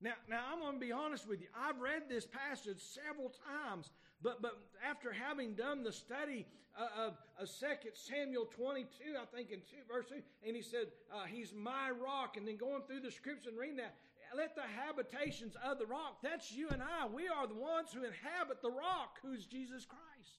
Now, 0.00 0.12
now 0.28 0.42
I'm 0.52 0.60
going 0.60 0.74
to 0.74 0.80
be 0.80 0.92
honest 0.92 1.28
with 1.28 1.40
you. 1.40 1.48
I've 1.58 1.80
read 1.80 2.02
this 2.08 2.26
passage 2.26 2.78
several 2.78 3.32
times, 3.44 3.90
but 4.22 4.42
but 4.42 4.58
after 4.88 5.12
having 5.12 5.54
done 5.54 5.82
the 5.82 5.92
study 5.92 6.46
uh, 6.78 7.08
of, 7.08 7.48
Second 7.48 7.92
Samuel 7.94 8.46
22, 8.46 8.86
I 9.20 9.24
think 9.34 9.50
in 9.50 9.58
two, 9.60 9.82
verse 9.90 10.06
two, 10.08 10.22
and 10.46 10.54
he 10.54 10.62
said, 10.62 10.86
uh, 11.12 11.24
"He's 11.24 11.52
my 11.52 11.90
rock," 11.90 12.36
and 12.36 12.46
then 12.46 12.56
going 12.56 12.82
through 12.86 13.00
the 13.00 13.10
scripture 13.10 13.50
and 13.50 13.58
reading 13.58 13.76
that, 13.76 13.94
let 14.36 14.54
the 14.54 14.62
habitations 14.62 15.56
of 15.64 15.78
the 15.78 15.86
rock. 15.86 16.18
That's 16.22 16.52
you 16.52 16.68
and 16.68 16.82
I. 16.82 17.06
We 17.06 17.28
are 17.28 17.46
the 17.46 17.54
ones 17.54 17.88
who 17.92 18.04
inhabit 18.04 18.62
the 18.62 18.70
rock, 18.70 19.18
who's 19.22 19.46
Jesus 19.46 19.84
Christ. 19.86 20.38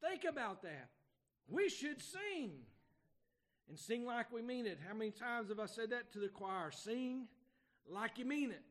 Think 0.00 0.24
about 0.24 0.62
that. 0.62 0.90
We 1.48 1.68
should 1.68 2.00
sing 2.00 2.52
and 3.68 3.78
sing 3.78 4.04
like 4.04 4.32
we 4.32 4.42
mean 4.42 4.66
it. 4.66 4.78
How 4.86 4.94
many 4.94 5.10
times 5.10 5.48
have 5.48 5.60
I 5.60 5.66
said 5.66 5.90
that 5.90 6.12
to 6.12 6.18
the 6.18 6.28
choir? 6.28 6.70
Sing 6.70 7.26
like 7.88 8.18
you 8.18 8.24
mean 8.24 8.50
it. 8.50 8.62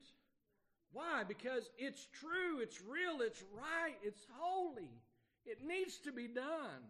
Why? 0.93 1.23
Because 1.27 1.69
it's 1.77 2.07
true, 2.19 2.59
it's 2.61 2.81
real, 2.81 3.21
it's 3.21 3.43
right, 3.57 3.95
it's 4.03 4.25
holy. 4.37 4.89
It 5.45 5.59
needs 5.65 5.97
to 5.99 6.11
be 6.11 6.27
done. 6.27 6.83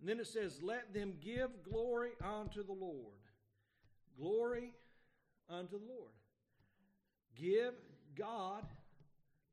And 0.00 0.08
then 0.08 0.20
it 0.20 0.26
says, 0.26 0.60
Let 0.62 0.92
them 0.94 1.14
give 1.20 1.50
glory 1.68 2.10
unto 2.22 2.64
the 2.64 2.72
Lord. 2.72 3.16
Glory 4.18 4.72
unto 5.48 5.78
the 5.78 5.84
Lord. 5.84 6.12
Give 7.36 7.74
God 8.16 8.64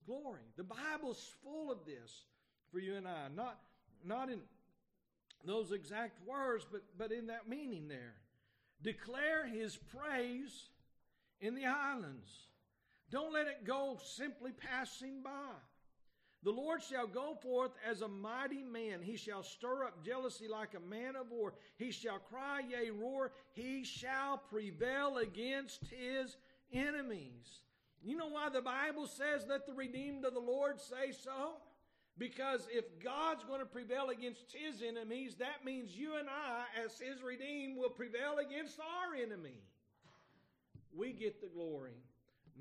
glory. 0.06 0.42
The 0.58 0.64
Bible's 0.64 1.32
full 1.44 1.72
of 1.72 1.80
this 1.86 2.24
for 2.72 2.80
you 2.80 2.96
and 2.96 3.08
I. 3.08 3.28
Not, 3.36 3.60
not 4.04 4.30
in 4.30 4.40
those 5.46 5.72
exact 5.72 6.26
words, 6.28 6.66
but, 6.70 6.82
but 6.98 7.12
in 7.12 7.28
that 7.28 7.48
meaning 7.48 7.88
there. 7.88 8.16
Declare 8.82 9.48
his 9.48 9.78
praise 9.78 10.70
in 11.40 11.56
the 11.56 11.66
islands. 11.66 12.30
Don't 13.12 13.34
let 13.34 13.48
it 13.48 13.66
go 13.66 13.98
simply 14.04 14.52
passing 14.52 15.22
by. 15.24 15.54
The 16.44 16.52
Lord 16.52 16.84
shall 16.84 17.08
go 17.08 17.36
forth 17.42 17.72
as 17.90 18.02
a 18.02 18.08
mighty 18.08 18.62
man. 18.62 19.02
He 19.02 19.18
shall 19.18 19.42
stir 19.42 19.86
up 19.86 20.06
jealousy 20.06 20.48
like 20.48 20.76
a 20.76 20.80
man 20.80 21.16
of 21.16 21.32
war. 21.32 21.54
He 21.78 21.92
shall 21.92 22.20
cry, 22.20 22.62
yea, 22.70 22.92
roar. 22.92 23.32
He 23.54 23.84
shall 23.84 24.38
prevail 24.38 25.18
against 25.18 25.82
his 25.86 26.38
enemies. 26.72 27.62
You 28.04 28.16
know 28.16 28.28
why 28.28 28.50
the 28.50 28.62
Bible 28.62 29.08
says, 29.08 29.48
let 29.50 29.66
the 29.66 29.74
redeemed 29.74 30.24
of 30.24 30.36
the 30.36 30.40
Lord 30.40 30.80
say 30.80 31.12
so? 31.12 31.56
Because 32.18 32.68
if 32.72 32.86
God's 33.04 33.44
going 33.44 33.60
to 33.60 33.66
prevail 33.66 34.10
against 34.10 34.54
his 34.54 34.84
enemies, 34.88 35.36
that 35.40 35.66
means 35.66 35.98
you 35.98 36.16
and 36.18 36.30
I, 36.30 36.64
as 36.86 37.00
his 37.00 37.24
redeemed, 37.24 37.78
will 37.78 37.90
prevail 37.90 38.38
against 38.38 38.80
our 38.80 39.16
enemy. 39.16 39.58
We 40.96 41.12
get 41.12 41.42
the 41.42 41.50
glory 41.50 41.96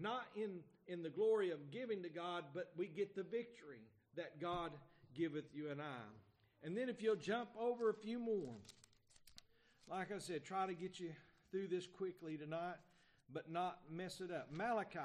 not 0.01 0.27
in, 0.35 0.61
in 0.87 1.03
the 1.03 1.11
glory 1.11 1.51
of 1.51 1.71
giving 1.71 2.03
to 2.03 2.09
God, 2.09 2.45
but 2.55 2.73
we 2.77 2.87
get 2.87 3.15
the 3.15 3.23
victory 3.23 3.83
that 4.17 4.41
God 4.41 4.73
giveth 5.15 5.55
you 5.55 5.71
and 5.71 5.81
I. 5.81 6.65
And 6.65 6.77
then 6.77 6.89
if 6.89 7.03
you'll 7.03 7.17
jump 7.17 7.51
over 7.61 7.91
a 7.91 7.95
few 7.95 8.19
more, 8.19 8.55
like 9.89 10.11
I 10.13 10.19
said, 10.19 10.45
try 10.45 10.67
to 10.67 10.75
get 10.75 10.99
you 10.99 11.11
through 11.51 11.69
this 11.69 11.87
quickly 11.87 12.37
tonight, 12.37 12.77
but 13.33 13.51
not 13.51 13.79
mess 13.91 14.21
it 14.21 14.31
up. 14.31 14.49
Malachi 14.51 14.99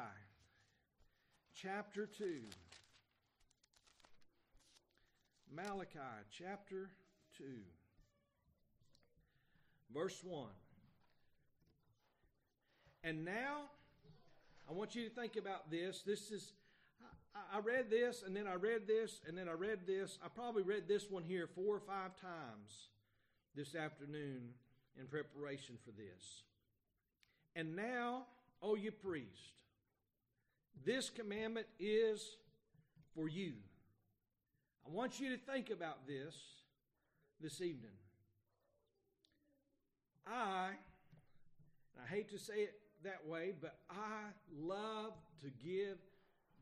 chapter 1.54 2.06
2. 2.06 2.42
Malachi 5.52 6.00
chapter 6.32 6.92
2, 7.38 7.44
verse 9.94 10.22
1. 10.24 10.48
And 13.04 13.26
now 13.26 13.64
I 14.70 14.74
want 14.74 14.94
you 14.94 15.10
to 15.10 15.10
think 15.10 15.36
about 15.36 15.72
this. 15.72 16.04
This 16.06 16.30
is, 16.30 16.54
I, 17.36 17.58
I 17.58 17.60
read 17.60 17.90
this 17.90 18.24
and 18.26 18.36
then 18.36 18.46
I 18.46 18.54
read 18.54 18.88
this 18.88 19.22
and 19.28 19.36
then 19.36 19.50
I 19.50 19.54
read 19.54 19.80
this. 19.88 20.20
I 20.24 20.28
probably 20.28 20.62
read 20.62 20.88
this 20.88 21.10
one 21.10 21.24
here 21.24 21.48
four 21.48 21.76
or 21.76 21.80
five 21.80 22.16
times 22.22 22.90
this 23.56 23.74
afternoon 23.74 24.50
in 25.00 25.08
preparation 25.08 25.76
for 25.84 25.92
this. 25.92 26.44
And 27.56 27.76
now, 27.76 28.26
O 28.62 28.76
you 28.76 28.92
priest, 28.92 29.54
this 30.86 31.10
commandment 31.10 31.66
is 31.80 32.36
for 33.16 33.28
you. 33.28 33.54
I 34.86 34.94
want 34.94 35.20
you 35.20 35.36
to 35.36 35.38
think 35.52 35.72
about 35.72 36.06
this 36.08 36.36
this 37.42 37.60
evening. 37.62 37.92
I, 40.28 40.70
I 41.98 42.08
hate 42.08 42.30
to 42.30 42.38
say 42.38 42.54
it 42.54 42.74
that 43.04 43.26
way, 43.28 43.54
but 43.60 43.78
I 43.90 44.30
love 44.60 45.14
to 45.42 45.50
give 45.64 45.98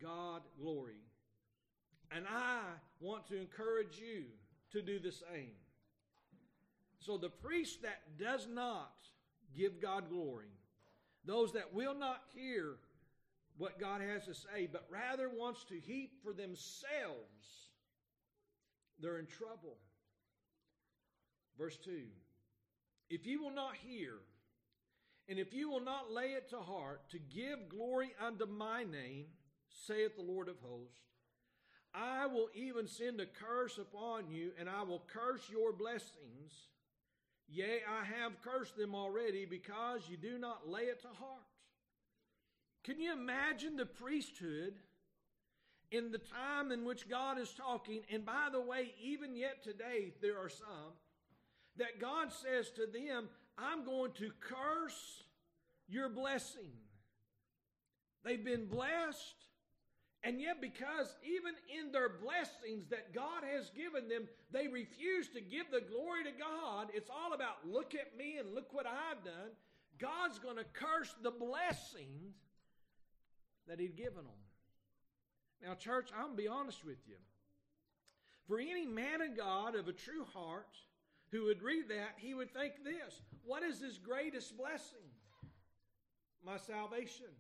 God 0.01 0.41
glory. 0.60 1.01
And 2.12 2.25
I 2.29 2.62
want 3.00 3.27
to 3.27 3.38
encourage 3.38 4.00
you 4.00 4.25
to 4.72 4.82
do 4.82 5.00
the 5.00 5.12
same. 5.12 5.56
So 7.00 7.17
the 7.17 7.29
priest 7.29 7.82
that 7.84 8.01
does 8.20 8.48
not 8.51 8.94
give 9.56 9.82
God 9.82 10.10
glory, 10.10 10.51
those 11.25 11.53
that 11.53 11.74
will 11.74 11.96
not 11.96 12.22
hear 12.36 12.75
what 13.58 13.79
God 13.79 14.01
has 14.01 14.25
to 14.25 14.34
say, 14.34 14.67
but 14.72 14.86
rather 14.89 15.29
wants 15.29 15.63
to 15.65 15.79
heap 15.79 16.12
for 16.24 16.34
themselves, 16.34 17.72
they're 19.00 19.17
in 19.17 19.25
trouble. 19.25 19.77
Verse 21.58 21.77
2 21.77 22.03
If 23.10 23.25
you 23.25 23.41
will 23.41 23.53
not 23.53 23.75
hear, 23.75 24.13
and 25.29 25.39
if 25.39 25.53
you 25.53 25.69
will 25.69 25.81
not 25.81 26.12
lay 26.12 26.31
it 26.31 26.50
to 26.50 26.57
heart 26.57 27.01
to 27.10 27.19
give 27.19 27.69
glory 27.69 28.12
unto 28.25 28.46
my 28.46 28.84
name, 28.84 29.25
saith 29.86 30.15
the 30.15 30.22
Lord 30.22 30.48
of 30.48 30.55
hosts, 30.62 31.01
I 31.93 32.27
will 32.27 32.50
even 32.53 32.88
send 32.88 33.19
a 33.19 33.25
curse 33.25 33.77
upon 33.77 34.29
you, 34.29 34.51
and 34.60 34.69
I 34.69 34.84
will 34.84 35.03
curse 35.12 35.50
your 35.50 35.74
blessings. 35.74 36.53
Yea, 37.50 37.79
I 37.89 38.03
have 38.03 38.41
cursed 38.41 38.77
them 38.77 38.93
already 38.93 39.46
because 39.46 40.01
you 40.10 40.17
do 40.17 40.38
not 40.38 40.69
lay 40.69 40.84
it 40.84 41.01
to 41.01 41.07
heart. 41.07 41.43
Can 42.84 43.00
you 43.01 43.13
imagine 43.13 43.75
the 43.75 43.86
priesthood 43.86 44.75
in 45.91 46.12
the 46.12 46.19
time 46.19 46.72
in 46.72 46.86
which 46.86 47.10
God 47.10 47.39
is 47.39 47.51
talking? 47.53 48.01
And 48.12 48.25
by 48.25 48.50
the 48.51 48.62
way, 48.62 48.93
even 49.01 49.36
yet 49.36 49.63
today, 49.63 50.13
there 50.22 50.38
are 50.38 50.50
some 50.50 50.93
that 51.77 52.00
God 52.00 52.31
says 52.31 52.69
to 52.72 52.86
them, 52.86 53.29
I'm 53.57 53.85
going 53.85 54.11
to 54.13 54.31
curse 54.39 55.23
your 55.87 56.09
blessing. 56.09 56.71
They've 58.23 58.43
been 58.43 58.67
blessed, 58.67 59.35
and 60.23 60.41
yet, 60.41 60.59
because 60.59 61.15
even 61.23 61.53
in 61.79 61.91
their 61.91 62.09
blessings 62.09 62.89
that 62.89 63.13
God 63.13 63.43
has 63.49 63.69
given 63.69 64.09
them, 64.09 64.27
they 64.51 64.67
refuse 64.67 65.29
to 65.29 65.41
give 65.41 65.71
the 65.71 65.81
glory 65.81 66.23
to 66.25 66.31
God. 66.31 66.87
It's 66.93 67.09
all 67.09 67.33
about, 67.33 67.65
look 67.65 67.95
at 67.95 68.17
me 68.17 68.37
and 68.37 68.53
look 68.53 68.73
what 68.73 68.85
I've 68.85 69.23
done. 69.23 69.51
God's 69.99 70.39
going 70.39 70.57
to 70.57 70.65
curse 70.73 71.13
the 71.23 71.31
blessings 71.31 72.35
that 73.67 73.79
He'd 73.79 73.95
given 73.95 74.25
them. 74.25 74.41
Now, 75.63 75.73
church, 75.75 76.09
I'm 76.15 76.25
going 76.25 76.37
to 76.37 76.43
be 76.43 76.47
honest 76.47 76.85
with 76.85 76.99
you. 77.07 77.15
For 78.47 78.59
any 78.59 78.85
man 78.85 79.21
of 79.21 79.37
God 79.37 79.75
of 79.75 79.87
a 79.87 79.93
true 79.93 80.25
heart, 80.33 80.75
who 81.31 81.46
would 81.46 81.62
read 81.62 81.89
that, 81.89 82.15
he 82.17 82.34
would 82.34 82.53
think 82.53 82.84
this 82.84 83.22
What 83.43 83.63
is 83.63 83.81
his 83.81 83.98
greatest 83.98 84.57
blessing? 84.57 84.98
My 86.46 86.57
salvation, 86.57 87.34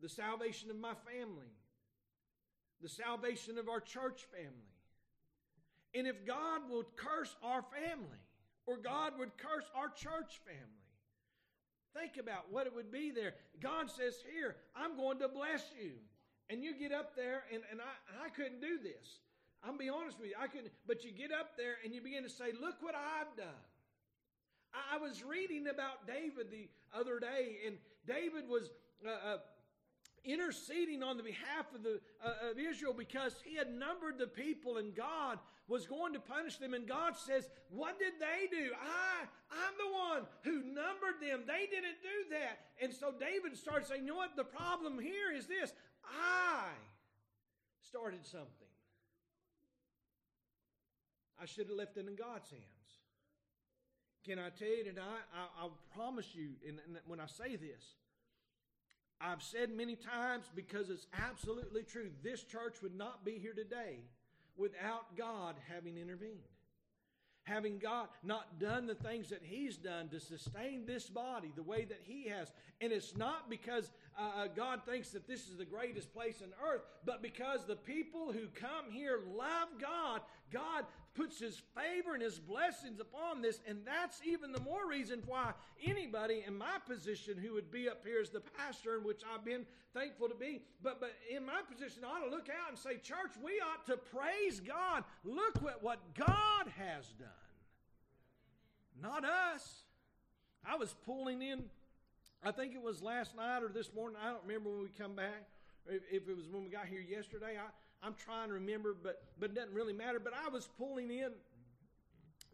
the 0.00 0.08
salvation 0.08 0.70
of 0.70 0.76
my 0.76 0.94
family, 1.06 1.52
the 2.82 2.88
salvation 2.88 3.58
of 3.58 3.68
our 3.68 3.80
church 3.80 4.26
family. 4.32 4.70
And 5.94 6.06
if 6.06 6.24
God 6.24 6.62
would 6.70 6.86
curse 6.96 7.34
our 7.42 7.62
family, 7.62 8.22
or 8.66 8.76
God 8.76 9.12
would 9.18 9.36
curse 9.36 9.66
our 9.74 9.88
church 9.88 10.40
family, 10.44 10.80
think 11.94 12.16
about 12.16 12.50
what 12.50 12.66
it 12.66 12.74
would 12.74 12.90
be 12.90 13.10
there. 13.10 13.34
God 13.60 13.90
says, 13.90 14.14
Here, 14.32 14.56
I'm 14.74 14.96
going 14.96 15.18
to 15.18 15.28
bless 15.28 15.64
you. 15.80 15.92
And 16.48 16.64
you 16.64 16.76
get 16.76 16.92
up 16.92 17.14
there, 17.14 17.44
and, 17.52 17.62
and 17.70 17.80
I, 17.80 18.26
I 18.26 18.28
couldn't 18.30 18.60
do 18.60 18.78
this. 18.82 19.20
I'm 19.62 19.76
be 19.76 19.88
honest 19.88 20.18
with 20.18 20.30
you. 20.30 20.34
I 20.40 20.46
can, 20.46 20.62
but 20.86 21.04
you 21.04 21.12
get 21.12 21.32
up 21.32 21.56
there 21.56 21.74
and 21.84 21.94
you 21.94 22.00
begin 22.00 22.22
to 22.22 22.30
say, 22.30 22.52
"Look 22.58 22.76
what 22.80 22.94
I've 22.94 23.36
done." 23.36 23.62
I, 24.72 24.96
I 24.96 24.98
was 24.98 25.22
reading 25.22 25.66
about 25.66 26.06
David 26.06 26.50
the 26.50 26.68
other 26.96 27.20
day, 27.20 27.58
and 27.66 27.76
David 28.06 28.48
was 28.48 28.70
uh, 29.06 29.10
uh, 29.10 29.36
interceding 30.24 31.02
on 31.02 31.16
the 31.16 31.22
behalf 31.22 31.66
of 31.74 31.82
the 31.82 32.00
uh, 32.24 32.50
of 32.50 32.58
Israel 32.58 32.94
because 32.96 33.36
he 33.44 33.56
had 33.56 33.70
numbered 33.70 34.18
the 34.18 34.26
people, 34.26 34.78
and 34.78 34.94
God 34.94 35.38
was 35.68 35.86
going 35.86 36.14
to 36.14 36.20
punish 36.20 36.56
them. 36.56 36.72
And 36.72 36.88
God 36.88 37.16
says, 37.16 37.50
"What 37.68 37.98
did 37.98 38.14
they 38.18 38.48
do? 38.50 38.70
I, 38.72 39.26
I'm 39.52 39.74
the 39.76 39.92
one 39.92 40.26
who 40.42 40.72
numbered 40.72 41.20
them. 41.20 41.42
They 41.46 41.66
didn't 41.66 42.00
do 42.00 42.30
that." 42.30 42.60
And 42.82 42.94
so 42.94 43.12
David 43.12 43.58
starts 43.58 43.88
saying, 43.88 44.06
"You 44.06 44.12
know 44.12 44.16
what? 44.16 44.36
The 44.36 44.44
problem 44.44 44.98
here 44.98 45.30
is 45.36 45.46
this: 45.46 45.70
I 46.02 46.68
started 47.82 48.24
something." 48.24 48.69
I 51.40 51.46
should 51.46 51.68
have 51.68 51.76
left 51.76 51.96
it 51.96 52.06
in 52.06 52.16
God's 52.16 52.50
hands. 52.50 52.64
Can 54.24 54.38
I 54.38 54.50
tell 54.50 54.68
you 54.68 54.84
tonight? 54.84 55.24
I, 55.34 55.64
I 55.64 55.68
promise 55.94 56.34
you, 56.34 56.50
and, 56.68 56.78
and 56.86 56.98
when 57.06 57.20
I 57.20 57.26
say 57.26 57.56
this, 57.56 57.94
I've 59.20 59.42
said 59.42 59.70
many 59.70 59.96
times 59.96 60.50
because 60.54 60.90
it's 60.90 61.06
absolutely 61.18 61.82
true. 61.82 62.10
This 62.22 62.42
church 62.42 62.76
would 62.82 62.94
not 62.94 63.24
be 63.24 63.38
here 63.38 63.54
today 63.54 64.00
without 64.56 65.16
God 65.16 65.56
having 65.68 65.96
intervened 65.96 66.40
having 67.50 67.78
God 67.78 68.08
not 68.22 68.58
done 68.58 68.86
the 68.86 68.94
things 68.94 69.30
that 69.30 69.42
He's 69.42 69.76
done 69.76 70.08
to 70.08 70.20
sustain 70.20 70.84
this 70.86 71.08
body 71.08 71.52
the 71.54 71.62
way 71.62 71.84
that 71.84 72.00
He 72.04 72.28
has. 72.28 72.52
And 72.80 72.92
it's 72.92 73.16
not 73.16 73.50
because 73.50 73.90
uh, 74.20 74.42
uh, 74.42 74.46
God 74.54 74.80
thinks 74.84 75.10
that 75.10 75.26
this 75.26 75.48
is 75.48 75.56
the 75.56 75.64
greatest 75.64 76.12
place 76.12 76.42
on 76.42 76.48
earth, 76.62 76.82
but 77.06 77.22
because 77.22 77.64
the 77.64 77.76
people 77.76 78.32
who 78.32 78.48
come 78.54 78.90
here 78.90 79.20
love 79.34 79.68
God. 79.80 80.20
God 80.52 80.84
puts 81.14 81.38
His 81.38 81.62
favor 81.74 82.14
and 82.14 82.22
His 82.22 82.38
blessings 82.38 83.00
upon 83.00 83.40
this, 83.40 83.60
and 83.66 83.78
that's 83.86 84.20
even 84.26 84.52
the 84.52 84.60
more 84.60 84.86
reason 84.86 85.22
why 85.26 85.52
anybody 85.84 86.44
in 86.46 86.58
my 86.58 86.76
position 86.86 87.38
who 87.38 87.54
would 87.54 87.70
be 87.70 87.88
up 87.88 88.04
here 88.04 88.20
as 88.20 88.30
the 88.30 88.40
pastor, 88.40 88.98
in 88.98 89.04
which 89.04 89.22
I've 89.32 89.44
been 89.44 89.64
thankful 89.94 90.28
to 90.28 90.34
be, 90.34 90.62
but 90.82 91.00
but 91.00 91.12
in 91.34 91.46
my 91.46 91.60
position, 91.70 92.02
I 92.04 92.16
ought 92.16 92.24
to 92.24 92.30
look 92.30 92.48
out 92.48 92.68
and 92.68 92.78
say, 92.78 92.98
Church, 92.98 93.32
we 93.42 93.60
ought 93.60 93.86
to 93.86 93.96
praise 93.96 94.60
God. 94.60 95.04
Look 95.24 95.62
what, 95.62 95.82
what 95.82 96.00
God 96.14 96.66
has 96.76 97.06
done. 97.18 97.28
Not 99.00 99.24
us. 99.24 99.84
I 100.68 100.76
was 100.76 100.94
pulling 101.06 101.40
in, 101.40 101.64
I 102.42 102.52
think 102.52 102.74
it 102.74 102.82
was 102.82 103.02
last 103.02 103.36
night 103.36 103.62
or 103.62 103.68
this 103.68 103.92
morning. 103.94 104.18
I 104.22 104.30
don't 104.30 104.42
remember 104.46 104.70
when 104.70 104.82
we 104.82 104.88
come 104.88 105.14
back. 105.14 105.46
If, 105.86 106.28
it 106.28 106.36
was 106.36 106.48
when 106.48 106.64
we 106.64 106.70
got 106.70 106.86
here 106.86 107.00
yesterday, 107.00 107.58
I, 107.58 108.06
I'm 108.06 108.14
trying 108.14 108.48
to 108.48 108.54
remember, 108.54 108.96
but, 109.00 109.22
but 109.38 109.50
it 109.50 109.54
doesn't 109.54 109.74
really 109.74 109.92
matter. 109.92 110.20
But 110.20 110.32
I 110.34 110.48
was 110.48 110.68
pulling 110.78 111.10
in 111.10 111.32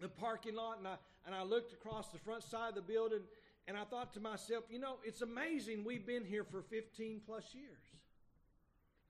the 0.00 0.08
parking 0.08 0.54
lot 0.54 0.78
and 0.78 0.88
I, 0.88 0.96
and 1.24 1.34
I 1.34 1.42
looked 1.42 1.72
across 1.72 2.08
the 2.08 2.18
front 2.18 2.42
side 2.42 2.70
of 2.70 2.74
the 2.74 2.82
building 2.82 3.20
and 3.68 3.76
I 3.76 3.84
thought 3.84 4.12
to 4.14 4.20
myself, 4.20 4.64
you 4.70 4.78
know, 4.78 4.96
it's 5.04 5.22
amazing 5.22 5.84
we've 5.84 6.06
been 6.06 6.24
here 6.24 6.44
for 6.44 6.62
15 6.62 7.20
plus 7.26 7.54
years. 7.54 7.82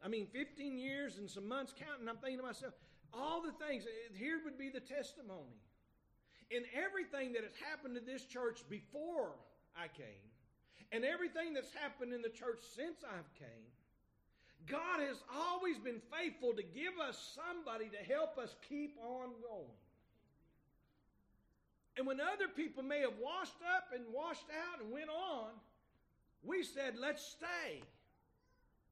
I 0.02 0.09
mean, 0.09 0.26
15 0.33 0.78
years 0.78 1.18
and 1.18 1.28
some 1.28 1.49
months 1.49 1.75
counting. 1.76 2.09
I'm 2.09 2.16
thinking 2.16 2.38
to 2.38 2.45
myself, 2.45 2.75
all 3.12 3.42
the 3.42 3.52
things, 3.66 3.85
eh, 3.85 4.16
here 4.16 4.40
would 4.45 4.59
be 4.59 4.68
the 4.68 4.80
testimony 4.80 5.61
in 6.50 6.62
everything 6.75 7.33
that 7.33 7.42
has 7.42 7.52
happened 7.71 7.95
to 7.97 8.00
this 8.00 8.25
church 8.25 8.61
before 8.68 9.33
I 9.76 9.88
came, 9.88 10.25
and 10.93 11.05
everything 11.05 11.55
that's 11.55 11.73
happened 11.75 12.12
in 12.12 12.23
the 12.23 12.28
church 12.28 12.61
since 12.75 13.05
I've 13.05 13.33
came, 13.38 13.66
God 14.66 15.00
has 15.00 15.16
always 15.35 15.78
been 15.78 16.00
faithful 16.11 16.52
to 16.55 16.62
give 16.62 16.99
us 17.00 17.37
somebody 17.37 17.87
to 17.90 18.12
help 18.12 18.38
us 18.38 18.55
keep 18.69 18.97
on 19.02 19.31
going. 19.43 19.78
And 21.97 22.07
when 22.07 22.21
other 22.21 22.49
people 22.55 22.83
may 22.83 23.00
have 23.00 23.14
washed 23.23 23.61
up 23.75 23.89
and 23.95 24.04
washed 24.13 24.47
out 24.50 24.82
and 24.82 24.93
went 24.93 25.08
on, 25.08 25.50
we 26.43 26.63
said, 26.63 26.95
let's 26.99 27.25
stay. 27.25 27.82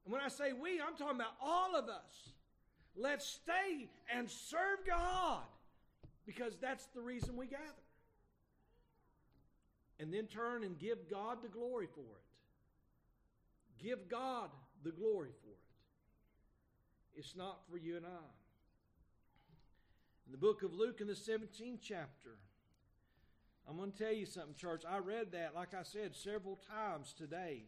And 0.05 0.13
when 0.13 0.21
I 0.21 0.27
say 0.27 0.53
we, 0.53 0.79
I'm 0.81 0.95
talking 0.97 1.15
about 1.15 1.35
all 1.41 1.75
of 1.75 1.85
us. 1.85 2.33
Let's 2.97 3.25
stay 3.25 3.89
and 4.13 4.29
serve 4.29 4.79
God 4.87 5.43
because 6.25 6.55
that's 6.61 6.85
the 6.95 7.01
reason 7.01 7.35
we 7.35 7.47
gather. 7.47 7.63
And 9.99 10.13
then 10.13 10.27
turn 10.27 10.63
and 10.63 10.77
give 10.77 11.09
God 11.09 11.37
the 11.41 11.47
glory 11.47 11.87
for 11.93 12.01
it. 12.01 13.83
Give 13.83 14.09
God 14.09 14.49
the 14.83 14.91
glory 14.91 15.29
for 15.41 15.49
it. 15.49 17.19
It's 17.19 17.35
not 17.35 17.59
for 17.69 17.77
you 17.77 17.95
and 17.97 18.05
I. 18.05 18.27
In 20.25 20.31
the 20.31 20.37
book 20.37 20.63
of 20.63 20.73
Luke, 20.73 21.01
in 21.01 21.07
the 21.07 21.13
17th 21.13 21.79
chapter, 21.81 22.37
I'm 23.69 23.77
going 23.77 23.91
to 23.91 23.97
tell 23.97 24.13
you 24.13 24.25
something, 24.25 24.55
church. 24.55 24.83
I 24.87 24.97
read 24.97 25.31
that, 25.31 25.55
like 25.55 25.73
I 25.73 25.83
said, 25.83 26.15
several 26.15 26.59
times 26.69 27.13
today. 27.17 27.63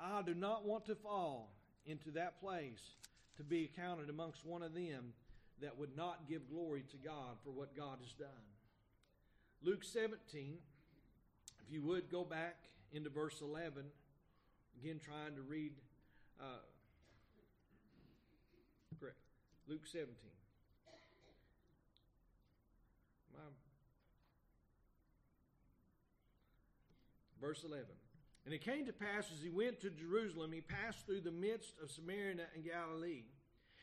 I 0.00 0.22
do 0.22 0.34
not 0.34 0.64
want 0.64 0.86
to 0.86 0.94
fall 0.94 1.54
into 1.84 2.10
that 2.12 2.40
place 2.40 2.96
to 3.36 3.42
be 3.42 3.64
accounted 3.64 4.08
amongst 4.08 4.46
one 4.46 4.62
of 4.62 4.74
them 4.74 5.12
that 5.60 5.76
would 5.76 5.96
not 5.96 6.28
give 6.28 6.48
glory 6.48 6.84
to 6.90 6.96
God 6.96 7.36
for 7.44 7.50
what 7.50 7.76
God 7.76 7.98
has 8.00 8.12
done. 8.12 8.28
Luke 9.62 9.82
17, 9.82 10.58
if 11.68 11.74
you 11.74 11.82
would 11.82 12.10
go 12.10 12.24
back 12.24 12.56
into 12.92 13.10
verse 13.10 13.42
11, 13.42 13.84
again 14.80 15.00
trying 15.04 15.34
to 15.36 15.42
read. 15.42 15.72
Uh, 16.40 16.64
correct. 18.98 19.18
Luke 19.68 19.86
17. 19.86 20.08
My, 23.34 23.40
verse 27.40 27.62
11. 27.64 27.84
And 28.46 28.54
it 28.54 28.64
came 28.64 28.86
to 28.86 28.92
pass 28.94 29.26
as 29.30 29.42
he 29.42 29.50
went 29.50 29.80
to 29.80 29.90
Jerusalem, 29.90 30.52
he 30.52 30.62
passed 30.62 31.04
through 31.04 31.20
the 31.20 31.30
midst 31.30 31.74
of 31.82 31.90
Samaria 31.90 32.36
and 32.54 32.64
Galilee. 32.64 33.24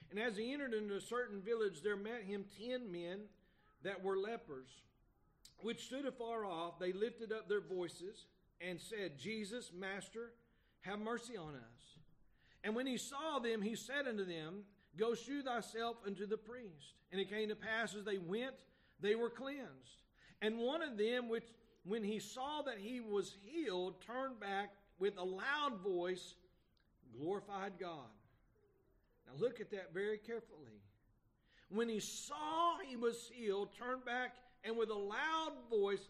And 0.09 0.19
as 0.19 0.37
he 0.37 0.53
entered 0.53 0.73
into 0.73 0.95
a 0.95 1.01
certain 1.01 1.39
village, 1.41 1.83
there 1.83 1.95
met 1.95 2.23
him 2.23 2.45
ten 2.57 2.91
men 2.91 3.19
that 3.83 4.03
were 4.03 4.17
lepers, 4.17 4.69
which 5.59 5.85
stood 5.85 6.05
afar 6.05 6.45
off. 6.45 6.79
They 6.79 6.93
lifted 6.93 7.31
up 7.31 7.47
their 7.47 7.61
voices 7.61 8.25
and 8.61 8.79
said, 8.79 9.17
Jesus, 9.17 9.71
Master, 9.77 10.31
have 10.81 10.99
mercy 10.99 11.37
on 11.37 11.55
us. 11.55 11.99
And 12.63 12.75
when 12.75 12.87
he 12.87 12.97
saw 12.97 13.39
them, 13.39 13.61
he 13.61 13.75
said 13.75 14.07
unto 14.07 14.25
them, 14.25 14.63
Go 14.97 15.13
shew 15.13 15.41
thyself 15.41 15.97
unto 16.05 16.25
the 16.25 16.37
priest. 16.37 16.95
And 17.11 17.19
it 17.19 17.29
came 17.29 17.49
to 17.49 17.55
pass 17.55 17.95
as 17.95 18.05
they 18.05 18.17
went, 18.17 18.55
they 19.01 19.15
were 19.15 19.29
cleansed. 19.29 19.99
And 20.41 20.57
one 20.57 20.81
of 20.81 20.97
them, 20.97 21.29
which 21.29 21.45
when 21.83 22.03
he 22.03 22.19
saw 22.19 22.61
that 22.63 22.77
he 22.77 23.01
was 23.01 23.35
healed, 23.43 24.01
turned 24.05 24.39
back 24.39 24.71
with 24.99 25.17
a 25.17 25.23
loud 25.23 25.81
voice, 25.83 26.35
glorified 27.17 27.73
God 27.79 28.07
now 29.27 29.33
look 29.39 29.59
at 29.59 29.71
that 29.71 29.93
very 29.93 30.17
carefully. 30.17 30.81
When 31.69 31.89
he 31.89 31.99
saw 31.99 32.77
he 32.87 32.95
was 32.95 33.29
healed, 33.33 33.69
turned 33.77 34.05
back 34.05 34.35
and 34.65 34.77
with 34.77 34.89
a 34.89 34.93
loud 34.93 35.53
voice 35.69 36.07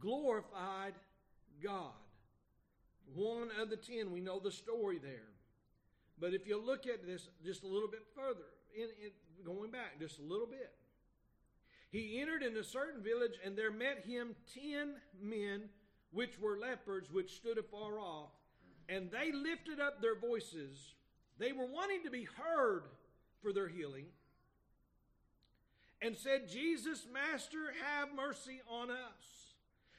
glorified 0.00 0.94
God. 1.62 1.92
One 3.14 3.50
of 3.60 3.70
the 3.70 3.76
ten, 3.76 4.10
we 4.10 4.20
know 4.20 4.38
the 4.38 4.50
story 4.50 4.98
there. 4.98 5.30
But 6.18 6.34
if 6.34 6.46
you 6.46 6.60
look 6.60 6.86
at 6.86 7.06
this 7.06 7.28
just 7.44 7.64
a 7.64 7.66
little 7.66 7.88
bit 7.88 8.02
further, 8.14 8.46
in, 8.74 8.84
in, 8.84 9.44
going 9.44 9.70
back 9.70 9.98
just 9.98 10.18
a 10.18 10.22
little 10.22 10.46
bit, 10.46 10.72
he 11.90 12.20
entered 12.20 12.42
in 12.42 12.56
a 12.56 12.64
certain 12.64 13.02
village, 13.02 13.34
and 13.44 13.56
there 13.56 13.70
met 13.70 14.04
him 14.04 14.34
ten 14.52 14.94
men 15.20 15.68
which 16.12 16.38
were 16.38 16.58
lepers, 16.58 17.10
which 17.10 17.36
stood 17.36 17.58
afar 17.58 17.98
off, 17.98 18.30
and 18.88 19.10
they 19.10 19.32
lifted 19.32 19.80
up 19.80 20.00
their 20.00 20.18
voices 20.18 20.94
they 21.38 21.52
were 21.52 21.66
wanting 21.66 22.02
to 22.04 22.10
be 22.10 22.24
heard 22.24 22.84
for 23.42 23.52
their 23.52 23.68
healing 23.68 24.06
and 26.04 26.16
said, 26.16 26.48
Jesus, 26.48 27.06
Master, 27.12 27.72
have 27.82 28.08
mercy 28.14 28.60
on 28.70 28.90
us. 28.90 29.54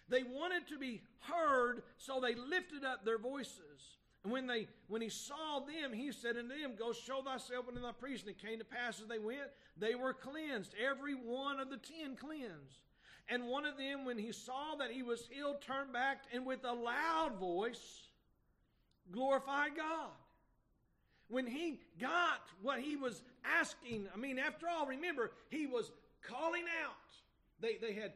They 0.07 0.21
wanted 0.21 0.67
to 0.67 0.77
be 0.77 1.01
heard, 1.21 1.81
so 1.97 2.19
they 2.19 2.35
lifted 2.35 2.85
up 2.85 3.03
their 3.03 3.17
voices. 3.17 3.97
And 4.23 4.31
when 4.31 4.45
they 4.45 4.67
when 4.87 5.01
he 5.01 5.09
saw 5.09 5.59
them, 5.59 5.93
he 5.93 6.11
said 6.11 6.37
unto 6.37 6.49
them, 6.49 6.73
Go 6.77 6.93
show 6.93 7.21
thyself 7.23 7.67
unto 7.67 7.81
thy 7.81 7.91
priest. 7.91 8.25
And 8.25 8.35
it 8.35 8.41
came 8.41 8.59
to 8.59 8.65
pass 8.65 9.01
as 9.01 9.07
they 9.07 9.19
went, 9.19 9.49
they 9.77 9.95
were 9.95 10.13
cleansed, 10.13 10.73
every 10.83 11.15
one 11.15 11.59
of 11.59 11.69
the 11.69 11.77
ten 11.77 12.15
cleansed. 12.15 12.81
And 13.27 13.47
one 13.47 13.65
of 13.65 13.77
them, 13.77 14.05
when 14.05 14.19
he 14.19 14.31
saw 14.31 14.75
that 14.75 14.91
he 14.91 15.01
was 15.01 15.27
healed, 15.31 15.61
turned 15.61 15.91
back 15.91 16.23
and 16.31 16.45
with 16.45 16.63
a 16.63 16.73
loud 16.73 17.37
voice 17.39 18.09
glorified 19.11 19.75
God 19.75 20.11
when 21.29 21.47
he 21.47 21.79
got 21.99 22.41
what 22.61 22.79
he 22.79 22.95
was 22.95 23.21
asking, 23.59 24.07
I 24.13 24.17
mean, 24.17 24.39
after 24.39 24.67
all, 24.67 24.85
remember, 24.85 25.31
he 25.49 25.65
was 25.65 25.91
calling 26.21 26.63
out. 26.83 26.95
They, 27.61 27.77
they 27.77 27.93
had 27.93 28.13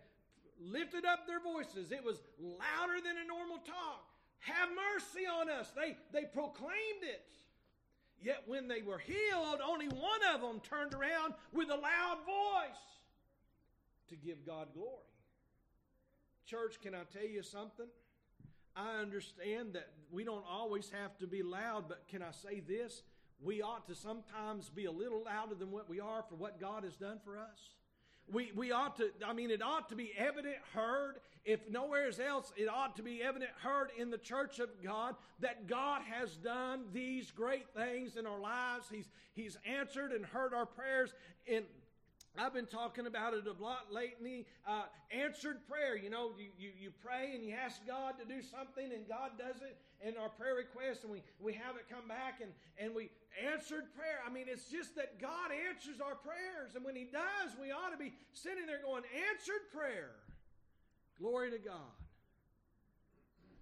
lifted 0.61 1.05
up 1.05 1.25
their 1.25 1.39
voices. 1.39 1.91
It 1.91 2.03
was 2.03 2.21
louder 2.39 3.01
than 3.03 3.15
a 3.23 3.27
normal 3.27 3.57
talk. 3.57 4.05
Have 4.39 4.69
mercy 4.69 5.25
on 5.25 5.49
us. 5.49 5.71
They, 5.75 5.97
they 6.13 6.25
proclaimed 6.25 7.03
it. 7.03 7.25
Yet 8.21 8.43
when 8.47 8.67
they 8.67 8.81
were 8.81 8.97
healed, 8.97 9.59
only 9.65 9.87
one 9.87 10.19
of 10.33 10.41
them 10.41 10.59
turned 10.61 10.93
around 10.93 11.33
with 11.53 11.69
a 11.69 11.75
loud 11.75 12.17
voice 12.25 12.83
to 14.09 14.15
give 14.15 14.45
God 14.45 14.67
glory. 14.73 14.91
Church, 16.45 16.81
can 16.81 16.93
I 16.95 17.03
tell 17.13 17.27
you 17.27 17.43
something? 17.43 17.85
I 18.79 19.01
understand 19.01 19.73
that 19.73 19.89
we 20.09 20.23
don't 20.23 20.45
always 20.49 20.89
have 20.91 21.17
to 21.17 21.27
be 21.27 21.43
loud, 21.43 21.89
but 21.89 22.07
can 22.07 22.21
I 22.21 22.31
say 22.31 22.61
this? 22.61 23.03
We 23.41 23.61
ought 23.61 23.87
to 23.87 23.95
sometimes 23.95 24.69
be 24.69 24.85
a 24.85 24.91
little 24.91 25.23
louder 25.23 25.55
than 25.55 25.71
what 25.71 25.89
we 25.89 25.99
are 25.99 26.23
for 26.27 26.35
what 26.35 26.59
God 26.59 26.83
has 26.83 26.95
done 26.95 27.19
for 27.23 27.37
us. 27.37 27.75
We, 28.31 28.51
we 28.55 28.71
ought 28.71 28.95
to, 28.97 29.09
I 29.25 29.33
mean, 29.33 29.49
it 29.49 29.61
ought 29.61 29.89
to 29.89 29.95
be 29.95 30.11
evident, 30.17 30.55
heard. 30.73 31.15
If 31.45 31.67
nowhere 31.69 32.11
else, 32.25 32.53
it 32.55 32.69
ought 32.69 32.95
to 32.97 33.03
be 33.03 33.23
evident, 33.23 33.49
heard 33.61 33.89
in 33.97 34.11
the 34.11 34.17
church 34.17 34.59
of 34.59 34.69
God 34.83 35.15
that 35.39 35.67
God 35.67 36.01
has 36.03 36.37
done 36.37 36.83
these 36.93 37.31
great 37.31 37.65
things 37.75 38.17
in 38.17 38.27
our 38.27 38.39
lives. 38.39 38.85
He's, 38.91 39.09
he's 39.33 39.57
answered 39.65 40.11
and 40.11 40.25
heard 40.25 40.53
our 40.53 40.65
prayers 40.65 41.13
in 41.47 41.63
I've 42.37 42.53
been 42.53 42.67
talking 42.67 43.07
about 43.07 43.33
it 43.33 43.45
a 43.47 43.63
lot 43.63 43.91
lately. 43.91 44.45
Uh, 44.67 44.83
answered 45.11 45.67
prayer. 45.67 45.97
You 45.97 46.09
know, 46.09 46.31
you, 46.37 46.49
you, 46.57 46.71
you 46.79 46.91
pray 47.03 47.31
and 47.33 47.43
you 47.43 47.53
ask 47.53 47.85
God 47.87 48.15
to 48.19 48.25
do 48.25 48.41
something, 48.41 48.91
and 48.93 49.07
God 49.07 49.31
does 49.37 49.61
it 49.61 49.77
in 50.07 50.15
our 50.15 50.29
prayer 50.29 50.55
request, 50.55 51.03
and 51.03 51.11
we, 51.11 51.23
we 51.39 51.53
have 51.53 51.75
it 51.75 51.89
come 51.89 52.07
back, 52.07 52.39
and, 52.41 52.51
and 52.77 52.95
we 52.95 53.09
answered 53.51 53.83
prayer. 53.95 54.21
I 54.25 54.31
mean, 54.31 54.45
it's 54.47 54.69
just 54.69 54.95
that 54.95 55.19
God 55.19 55.51
answers 55.69 55.99
our 55.99 56.15
prayers, 56.15 56.75
and 56.75 56.85
when 56.85 56.95
He 56.95 57.05
does, 57.11 57.57
we 57.59 57.71
ought 57.71 57.91
to 57.91 57.97
be 57.97 58.13
sitting 58.33 58.65
there 58.65 58.81
going, 58.81 59.03
Answered 59.31 59.67
prayer. 59.73 60.11
Glory 61.19 61.51
to 61.51 61.57
God. 61.57 61.97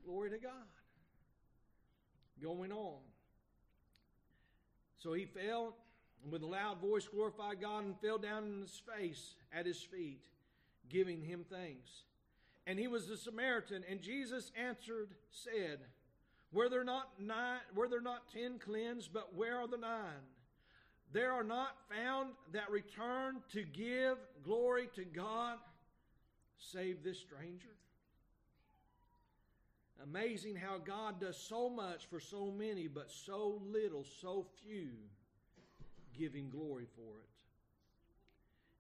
Glory 0.06 0.30
to 0.30 0.38
God. 0.38 0.68
Going 2.42 2.72
on. 2.72 3.00
So 5.00 5.14
he 5.14 5.26
fell 5.26 5.76
and 6.24 6.32
with 6.32 6.44
a 6.44 6.48
loud 6.48 6.80
voice 6.80 7.08
glorified 7.08 7.62
God 7.62 7.86
and 7.86 8.00
fell 8.00 8.18
down 8.18 8.44
in 8.44 8.62
his 8.62 8.82
face 8.98 9.36
at 9.54 9.66
his 9.66 9.82
feet, 9.82 10.22
giving 10.90 11.22
him 11.22 11.46
thanks. 11.50 12.04
And 12.66 12.78
he 12.78 12.88
was 12.88 13.10
a 13.10 13.18
Samaritan, 13.18 13.84
and 13.90 14.02
Jesus 14.02 14.52
answered, 14.62 15.10
said, 15.32 15.80
Were 16.52 16.70
there 16.70 16.84
not 16.84 17.10
nine 17.20 17.60
were 17.74 17.88
there 17.88 18.02
not 18.02 18.30
ten 18.34 18.60
cleansed, 18.60 19.14
but 19.14 19.34
where 19.36 19.58
are 19.58 19.68
the 19.68 19.78
nine? 19.78 20.26
There 21.14 21.32
are 21.32 21.44
not 21.44 21.78
found 21.90 22.32
that 22.52 22.70
return 22.70 23.38
to 23.54 23.64
give 23.64 24.18
glory 24.44 24.90
to 24.96 25.06
God, 25.06 25.58
save 26.58 27.04
this 27.04 27.20
stranger. 27.20 27.70
Amazing 30.04 30.58
how 30.58 30.78
God 30.78 31.22
does 31.22 31.38
so 31.38 31.70
much 31.70 32.06
for 32.08 32.20
so 32.20 32.52
many, 32.52 32.88
but 32.88 33.10
so 33.10 33.62
little, 33.72 34.06
so 34.22 34.46
few 34.64 34.90
giving 36.18 36.50
glory 36.50 36.86
for 36.96 37.20
it. 37.20 37.30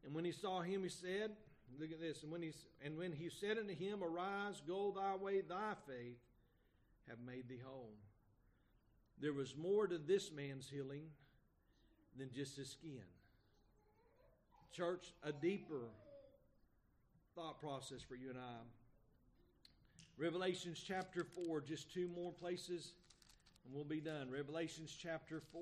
And 0.06 0.16
when 0.16 0.26
he 0.26 0.32
saw 0.32 0.62
him, 0.62 0.84
he 0.84 0.90
said, 0.90 1.32
Look 1.80 1.92
at 1.92 2.00
this. 2.00 2.24
And 2.24 2.32
when 2.32 2.42
he, 2.42 2.54
and 2.84 2.98
when 2.98 3.12
he 3.12 3.30
said 3.30 3.58
unto 3.58 3.76
him, 3.76 4.02
Arise, 4.04 4.62
go 4.66 4.94
thy 4.96 5.16
way, 5.16 5.42
thy 5.42 5.74
faith 5.86 6.18
have 7.10 7.18
made 7.26 7.50
thee 7.50 7.60
whole. 7.64 7.94
There 9.20 9.34
was 9.34 9.56
more 9.56 9.88
to 9.88 9.98
this 9.98 10.32
man's 10.32 10.70
healing 10.70 11.04
than 12.18 12.30
just 12.34 12.56
his 12.56 12.70
skin. 12.70 13.02
Church, 14.72 15.14
a 15.24 15.32
deeper 15.32 15.90
thought 17.36 17.60
process 17.60 18.02
for 18.02 18.16
you 18.16 18.30
and 18.30 18.38
I. 18.38 18.64
Revelations 20.18 20.84
chapter 20.86 21.26
4, 21.46 21.62
just 21.62 21.94
two 21.94 22.08
more 22.08 22.32
places, 22.32 22.94
and 23.66 23.74
we'll 23.74 23.84
be 23.84 24.00
done. 24.00 24.32
Revelations 24.32 24.96
chapter 25.00 25.42
4. 25.52 25.62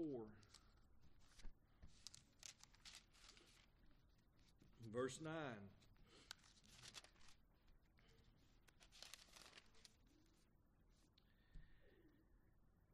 Verse 4.95 5.19
9. 5.21 5.33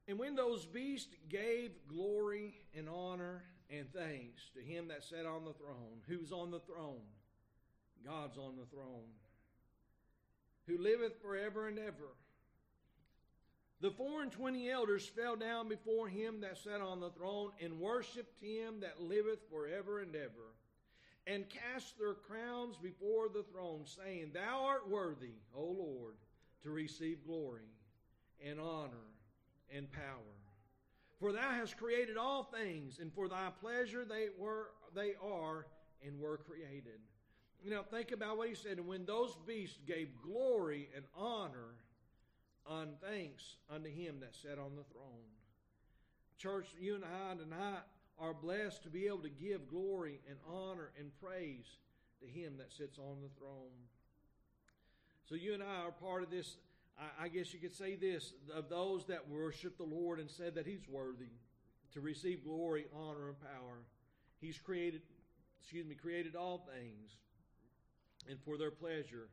And 0.07 0.19
when 0.19 0.35
those 0.35 0.65
beasts 0.65 1.15
gave 1.29 1.71
glory 1.87 2.55
and 2.75 2.89
honor 2.89 3.43
and 3.69 3.87
thanks 3.93 4.49
to 4.55 4.61
him 4.61 4.87
that 4.87 5.03
sat 5.03 5.25
on 5.25 5.45
the 5.45 5.53
throne, 5.53 6.01
who's 6.07 6.31
on 6.31 6.51
the 6.51 6.59
throne? 6.59 6.99
God's 8.03 8.37
on 8.37 8.55
the 8.57 8.65
throne, 8.65 9.07
who 10.67 10.79
liveth 10.79 11.21
forever 11.21 11.67
and 11.67 11.77
ever. 11.77 12.15
The 13.79 13.91
four 13.91 14.23
and 14.23 14.31
twenty 14.31 14.69
elders 14.69 15.05
fell 15.05 15.35
down 15.35 15.69
before 15.69 16.07
him 16.07 16.41
that 16.41 16.57
sat 16.57 16.81
on 16.81 16.99
the 16.99 17.11
throne 17.11 17.51
and 17.63 17.79
worshipped 17.79 18.41
him 18.41 18.81
that 18.81 19.01
liveth 19.01 19.39
forever 19.49 19.99
and 19.99 20.15
ever 20.15 20.55
and 21.27 21.45
cast 21.49 21.97
their 21.99 22.13
crowns 22.13 22.77
before 22.81 23.29
the 23.29 23.43
throne, 23.43 23.83
saying, 23.85 24.31
Thou 24.33 24.65
art 24.65 24.89
worthy, 24.89 25.35
O 25.55 25.63
Lord, 25.63 26.15
to 26.63 26.71
receive 26.71 27.25
glory 27.25 27.69
and 28.45 28.59
honor 28.59 29.07
and 29.73 29.91
power. 29.91 30.35
For 31.19 31.31
thou 31.31 31.51
hast 31.51 31.77
created 31.77 32.17
all 32.17 32.43
things, 32.43 32.97
and 32.99 33.13
for 33.13 33.29
thy 33.29 33.49
pleasure 33.61 34.03
they 34.03 34.29
were 34.37 34.71
they 34.95 35.13
are 35.23 35.67
and 36.05 36.19
were 36.19 36.37
created. 36.37 36.99
Now 37.63 37.83
think 37.83 38.11
about 38.11 38.37
what 38.37 38.49
he 38.49 38.55
said, 38.55 38.77
and 38.77 38.87
when 38.87 39.05
those 39.05 39.37
beasts 39.45 39.77
gave 39.85 40.09
glory 40.23 40.89
and 40.95 41.05
honor 41.15 41.75
on 42.65 42.93
thanks 43.07 43.57
unto 43.69 43.89
him 43.89 44.19
that 44.21 44.35
sat 44.35 44.57
on 44.57 44.75
the 44.75 44.83
throne. 44.91 45.29
Church, 46.39 46.69
you 46.79 46.95
and 46.95 47.03
I 47.05 47.35
tonight 47.35 47.83
are 48.21 48.33
blessed 48.33 48.83
to 48.83 48.89
be 48.89 49.07
able 49.07 49.19
to 49.19 49.29
give 49.29 49.67
glory 49.67 50.19
and 50.29 50.37
honor 50.47 50.91
and 50.99 51.11
praise 51.21 51.65
to 52.21 52.27
Him 52.27 52.53
that 52.57 52.71
sits 52.71 52.99
on 52.99 53.17
the 53.21 53.29
throne. 53.39 53.81
So 55.27 55.35
you 55.35 55.53
and 55.53 55.63
I 55.63 55.85
are 55.85 55.91
part 55.91 56.23
of 56.23 56.29
this. 56.29 56.57
I, 57.19 57.29
guess 57.29 57.51
you 57.51 57.59
could 57.59 57.73
say 57.73 57.95
this 57.95 58.33
of 58.53 58.69
those 58.69 59.05
that 59.05 59.27
worship 59.27 59.77
the 59.77 59.83
Lord 59.83 60.19
and 60.19 60.29
said 60.29 60.53
that 60.55 60.67
He's 60.67 60.87
worthy 60.87 61.33
to 61.93 62.01
receive 62.01 62.43
glory, 62.43 62.85
honor, 62.95 63.29
and 63.29 63.41
power. 63.41 63.79
He's 64.39 64.59
created, 64.59 65.01
excuse 65.59 65.85
me, 65.85 65.95
created 65.95 66.35
all 66.35 66.67
things, 66.75 67.15
and 68.29 68.39
for 68.45 68.57
their 68.57 68.71
pleasure, 68.71 69.29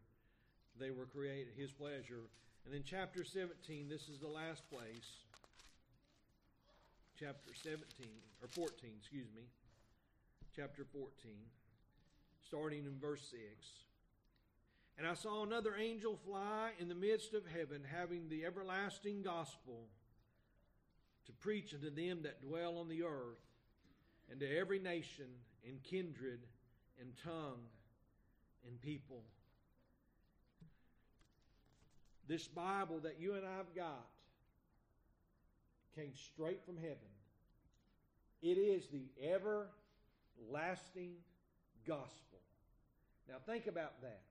they 0.81 0.90
were 0.90 1.07
created. 1.07 1.48
His 1.57 1.72
pleasure. 1.72 2.31
And 2.64 2.72
then 2.72 2.83
chapter 2.85 3.24
17, 3.24 3.88
this 3.88 4.09
is 4.09 4.18
the 4.18 4.29
last 4.29 4.62
place 4.70 5.24
chapter 7.18 7.50
17, 7.52 7.83
or 8.40 8.48
14, 8.48 8.90
excuse 8.96 9.26
me, 9.35 9.42
chapter 10.54 10.85
14, 10.85 11.11
starting 12.46 12.85
in 12.85 12.96
verse 13.00 13.22
6. 13.31 13.40
And 14.98 15.07
I 15.07 15.14
saw 15.14 15.42
another 15.42 15.74
angel 15.76 16.16
fly 16.24 16.70
in 16.78 16.88
the 16.88 16.94
midst 16.94 17.35
of 17.35 17.42
heaven, 17.46 17.83
having 17.85 18.28
the 18.28 18.44
everlasting 18.44 19.22
gospel 19.22 19.88
to 21.26 21.33
preach 21.33 21.74
unto 21.74 21.90
them 21.90 22.22
that 22.22 22.40
dwell 22.40 22.78
on 22.78 22.88
the 22.88 23.02
earth, 23.02 23.42
and 24.31 24.38
to 24.38 24.57
every 24.57 24.78
nation, 24.78 25.26
and 25.66 25.83
kindred, 25.83 26.40
and 27.00 27.11
tongue, 27.24 27.66
and 28.66 28.81
people. 28.81 29.22
This 32.28 32.46
Bible 32.46 33.00
that 33.00 33.16
you 33.18 33.35
and 33.35 33.44
I've 33.44 33.74
got 33.74 34.07
came 35.94 36.12
straight 36.14 36.64
from 36.64 36.77
heaven. 36.77 36.96
It 38.42 38.59
is 38.59 38.88
the 38.88 39.09
everlasting 39.22 41.14
gospel. 41.87 42.38
Now, 43.29 43.37
think 43.46 43.66
about 43.66 44.01
that. 44.03 44.22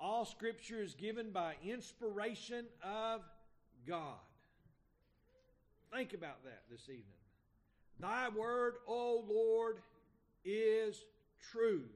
All 0.00 0.24
scripture 0.24 0.82
is 0.82 0.94
given 0.94 1.30
by 1.30 1.54
inspiration 1.64 2.64
of 2.82 3.22
God. 3.86 4.18
Think 5.92 6.14
about 6.14 6.42
that 6.44 6.62
this 6.70 6.88
evening. 6.88 7.04
Thy 8.00 8.28
word, 8.30 8.74
O 8.88 9.24
Lord, 9.28 9.78
is 10.44 11.04
truth. 11.52 11.90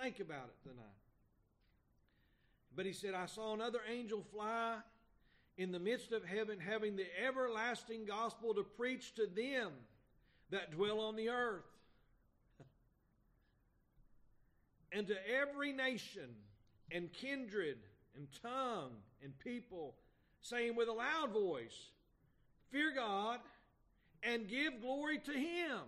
Think 0.00 0.20
about 0.20 0.48
it 0.48 0.68
tonight. 0.68 0.86
But 2.74 2.86
he 2.86 2.92
said, 2.92 3.14
I 3.14 3.26
saw 3.26 3.54
another 3.54 3.80
angel 3.90 4.22
fly 4.32 4.76
in 5.58 5.72
the 5.72 5.78
midst 5.78 6.12
of 6.12 6.24
heaven, 6.24 6.58
having 6.60 6.96
the 6.96 7.06
everlasting 7.26 8.04
gospel 8.04 8.54
to 8.54 8.62
preach 8.62 9.14
to 9.14 9.26
them 9.26 9.72
that 10.50 10.70
dwell 10.72 11.00
on 11.00 11.16
the 11.16 11.30
earth, 11.30 11.64
and 14.92 15.06
to 15.06 15.16
every 15.28 15.72
nation 15.72 16.28
and 16.92 17.12
kindred 17.12 17.78
and 18.16 18.28
tongue 18.42 18.92
and 19.22 19.38
people, 19.38 19.94
saying 20.42 20.76
with 20.76 20.88
a 20.88 20.92
loud 20.92 21.32
voice, 21.32 21.90
Fear 22.70 22.92
God 22.94 23.40
and 24.22 24.48
give 24.48 24.80
glory 24.80 25.18
to 25.18 25.32
Him. 25.32 25.80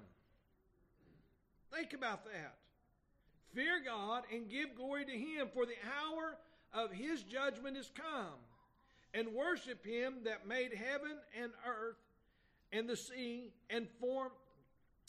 Think 1.75 1.93
about 1.93 2.25
that. 2.25 2.55
Fear 3.55 3.83
God 3.85 4.23
and 4.33 4.49
give 4.49 4.75
glory 4.77 5.05
to 5.05 5.13
Him, 5.13 5.49
for 5.53 5.67
the 5.67 5.75
hour 6.01 6.37
of 6.73 6.93
His 6.93 7.23
judgment 7.23 7.77
is 7.77 7.91
come 7.95 8.39
and 9.15 9.29
worship 9.29 9.85
him 9.85 10.17
that 10.25 10.47
made 10.47 10.73
heaven 10.75 11.17
and 11.41 11.53
earth 11.67 11.97
and 12.73 12.89
the 12.89 12.97
sea 12.97 13.53
and 13.71 13.89
form 14.01 14.31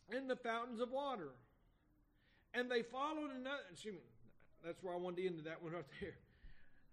and 0.09 0.29
the 0.29 0.35
fountains 0.35 0.79
of 0.79 0.91
water. 0.91 1.29
And 2.53 2.69
they 2.69 2.81
followed 2.81 3.31
another. 3.31 3.61
Excuse 3.71 3.95
me. 3.95 4.01
That's 4.65 4.81
where 4.83 4.93
I 4.93 4.97
wanted 4.97 5.17
to 5.17 5.27
end 5.27 5.41
that 5.45 5.61
one 5.61 5.73
right 5.73 5.85
there. 6.01 6.15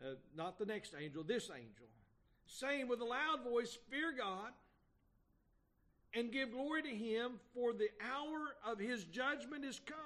Uh, 0.05 0.15
not 0.37 0.59
the 0.59 0.67
next 0.67 0.93
angel, 1.01 1.23
this 1.23 1.51
angel, 1.51 1.87
saying 2.47 2.87
with 2.87 3.01
a 3.01 3.05
loud 3.05 3.43
voice, 3.43 3.79
Fear 3.91 4.15
God 4.19 4.53
and 6.17 6.33
give 6.33 6.53
glory 6.53 6.83
to 6.83 6.89
him, 6.89 7.33
for 7.55 7.73
the 7.73 7.89
hour 8.01 8.57
of 8.67 8.79
his 8.79 9.05
judgment 9.05 9.65
is 9.65 9.81
come. 9.85 9.97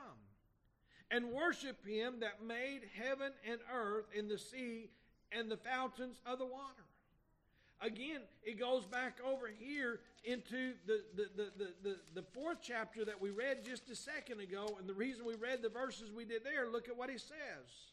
And 1.10 1.32
worship 1.32 1.84
him 1.86 2.20
that 2.20 2.44
made 2.44 2.82
heaven 2.94 3.32
and 3.48 3.58
earth 3.72 4.06
and 4.16 4.30
the 4.30 4.38
sea 4.38 4.90
and 5.32 5.50
the 5.50 5.56
fountains 5.56 6.20
of 6.24 6.38
the 6.38 6.46
water. 6.46 6.84
Again, 7.82 8.20
it 8.42 8.58
goes 8.58 8.84
back 8.84 9.18
over 9.26 9.48
here 9.58 10.00
into 10.24 10.74
the, 10.86 11.00
the, 11.16 11.28
the, 11.36 11.72
the, 11.82 11.96
the, 12.14 12.22
fourth 12.34 12.58
chapter 12.62 13.06
that 13.06 13.20
we 13.20 13.30
read 13.30 13.64
just 13.64 13.88
a 13.88 13.96
second 13.96 14.40
ago. 14.40 14.76
And 14.78 14.86
the 14.86 14.94
reason 14.94 15.24
we 15.24 15.34
read 15.34 15.62
the 15.62 15.70
verses 15.70 16.10
we 16.12 16.26
did 16.26 16.44
there, 16.44 16.68
look 16.68 16.88
at 16.88 16.96
what 16.96 17.08
he 17.08 17.16
says. 17.16 17.90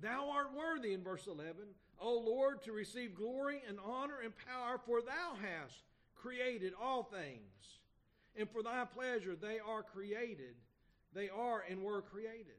Thou 0.00 0.30
art 0.30 0.50
worthy, 0.56 0.94
in 0.94 1.02
verse 1.02 1.26
11, 1.26 1.54
O 2.00 2.18
Lord, 2.18 2.62
to 2.62 2.72
receive 2.72 3.16
glory 3.16 3.60
and 3.68 3.78
honor 3.84 4.20
and 4.22 4.32
power, 4.46 4.78
for 4.86 5.00
thou 5.00 5.34
hast 5.40 5.82
created 6.14 6.72
all 6.80 7.02
things. 7.02 7.80
And 8.36 8.48
for 8.50 8.62
thy 8.62 8.84
pleasure 8.84 9.34
they 9.34 9.58
are 9.58 9.82
created. 9.82 10.54
They 11.12 11.28
are 11.28 11.64
and 11.68 11.82
were 11.82 12.02
created. 12.02 12.54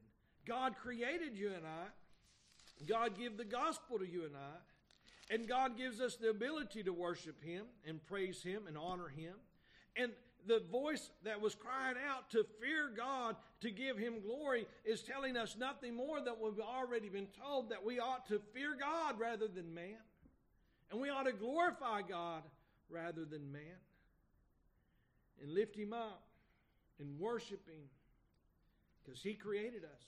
God 0.46 0.76
created 0.76 1.36
you 1.38 1.48
and 1.48 1.66
I. 1.66 1.88
God 2.88 3.18
give 3.18 3.38
the 3.38 3.46
gospel 3.46 4.00
to 4.00 4.06
you 4.06 4.26
and 4.26 4.36
I. 4.36 4.58
And 5.30 5.48
God 5.48 5.78
gives 5.78 6.02
us 6.02 6.16
the 6.16 6.30
ability 6.30 6.84
to 6.84 6.94
worship 6.94 7.42
Him 7.44 7.66
and 7.88 8.06
praise 8.06 8.44
Him 8.44 8.64
and 8.68 8.78
honor 8.78 9.08
Him. 9.08 9.34
And 9.96 10.12
the 10.46 10.62
voice 10.72 11.10
that 11.24 11.40
was 11.40 11.56
crying 11.56 11.96
out 12.10 12.30
to 12.32 12.46
fear 12.60 12.92
God, 12.96 13.36
to 13.62 13.72
give 13.72 13.98
Him 13.98 14.22
glory, 14.22 14.68
is 14.84 15.02
telling 15.02 15.38
us 15.38 15.56
nothing 15.58 15.96
more 15.96 16.20
than 16.20 16.34
we've 16.42 16.60
already 16.60 17.10
been 17.10 17.28
told 17.42 17.70
that 17.70 17.86
we 17.86 18.00
ought 18.00 18.28
to 18.28 18.42
fear 18.54 18.76
God 18.80 19.20
rather 19.20 19.48
than 19.48 19.74
man. 19.74 19.98
And 20.92 21.00
we 21.00 21.10
ought 21.10 21.24
to 21.24 21.34
glorify 21.34 22.02
God 22.02 22.44
rather 22.90 23.26
than 23.26 23.52
man. 23.52 23.80
And 25.42 25.54
lift 25.54 25.76
Him 25.76 25.94
up 25.94 26.24
and 27.00 27.20
worship 27.20 27.68
Him 27.68 27.86
because 29.04 29.22
He 29.22 29.34
created 29.34 29.84
us. 29.84 30.04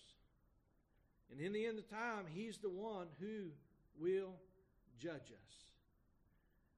And 1.31 1.39
in 1.39 1.53
the 1.53 1.65
end 1.65 1.79
of 1.79 1.89
time, 1.89 2.25
He's 2.29 2.57
the 2.57 2.69
one 2.69 3.07
who 3.19 3.47
will 3.99 4.35
judge 4.99 5.31
us. 5.31 5.53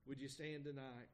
Would 0.08 0.22
you 0.22 0.28
stand 0.28 0.64
tonight? 0.64 1.12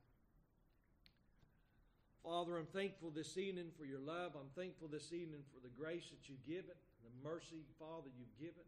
Father, 2.23 2.57
I'm 2.57 2.71
thankful 2.71 3.11
this 3.11 3.37
evening 3.37 3.67
for 3.77 3.83
your 3.83 3.99
love. 3.99 4.31
I'm 4.39 4.53
thankful 4.55 4.87
this 4.87 5.11
evening 5.11 5.43
for 5.51 5.59
the 5.59 5.73
grace 5.75 6.07
that 6.07 6.29
you've 6.29 6.45
given, 6.45 6.77
the 7.03 7.11
mercy, 7.19 7.67
Father, 7.77 8.07
you've 8.15 8.37
given. 8.39 8.63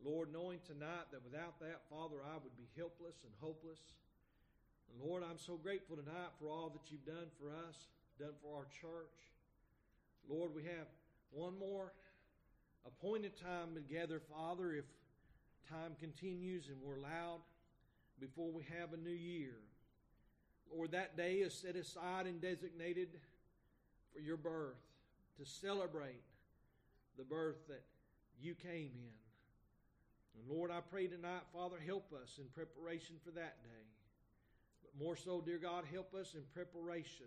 Lord, 0.00 0.32
knowing 0.32 0.58
tonight 0.64 1.12
that 1.12 1.22
without 1.22 1.60
that, 1.60 1.84
Father, 1.90 2.24
I 2.24 2.40
would 2.40 2.56
be 2.56 2.66
helpless 2.76 3.20
and 3.22 3.32
hopeless. 3.40 3.78
And 4.88 5.04
Lord, 5.04 5.22
I'm 5.22 5.38
so 5.38 5.60
grateful 5.60 5.96
tonight 5.96 6.32
for 6.40 6.48
all 6.48 6.70
that 6.70 6.90
you've 6.90 7.04
done 7.04 7.28
for 7.38 7.52
us, 7.52 7.76
done 8.18 8.34
for 8.42 8.56
our 8.56 8.66
church. 8.80 9.20
Lord, 10.28 10.54
we 10.54 10.62
have 10.64 10.88
one 11.30 11.58
more 11.58 11.92
appointed 12.86 13.36
time 13.36 13.74
together, 13.74 14.20
Father, 14.32 14.72
if 14.72 14.84
time 15.68 15.92
continues 16.00 16.68
and 16.68 16.76
we're 16.82 16.96
allowed 16.96 17.40
before 18.20 18.50
we 18.50 18.64
have 18.78 18.92
a 18.92 18.96
new 18.96 19.10
year. 19.10 19.54
Lord, 20.74 20.92
that 20.92 21.16
day 21.16 21.36
is 21.36 21.52
set 21.54 21.76
aside 21.76 22.26
and 22.26 22.40
designated 22.40 23.08
for 24.14 24.20
your 24.20 24.36
birth 24.36 24.80
to 25.38 25.44
celebrate 25.44 26.22
the 27.18 27.24
birth 27.24 27.66
that 27.68 27.82
you 28.40 28.54
came 28.54 28.90
in. 28.94 29.12
And 30.38 30.56
Lord, 30.56 30.70
I 30.70 30.80
pray 30.80 31.06
tonight, 31.06 31.42
Father, 31.52 31.76
help 31.84 32.12
us 32.12 32.38
in 32.38 32.44
preparation 32.54 33.16
for 33.24 33.30
that 33.32 33.62
day. 33.62 33.86
But 34.82 35.04
more 35.04 35.16
so, 35.16 35.40
dear 35.40 35.58
God, 35.58 35.84
help 35.92 36.14
us 36.14 36.34
in 36.34 36.42
preparation 36.54 37.26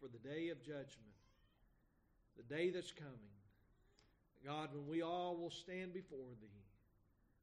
for 0.00 0.08
the 0.08 0.18
day 0.18 0.50
of 0.50 0.60
judgment, 0.60 1.16
the 2.36 2.54
day 2.54 2.70
that's 2.70 2.92
coming. 2.92 3.12
God, 4.44 4.70
when 4.74 4.86
we 4.88 5.02
all 5.02 5.36
will 5.36 5.50
stand 5.50 5.94
before 5.94 6.34
Thee, 6.40 6.61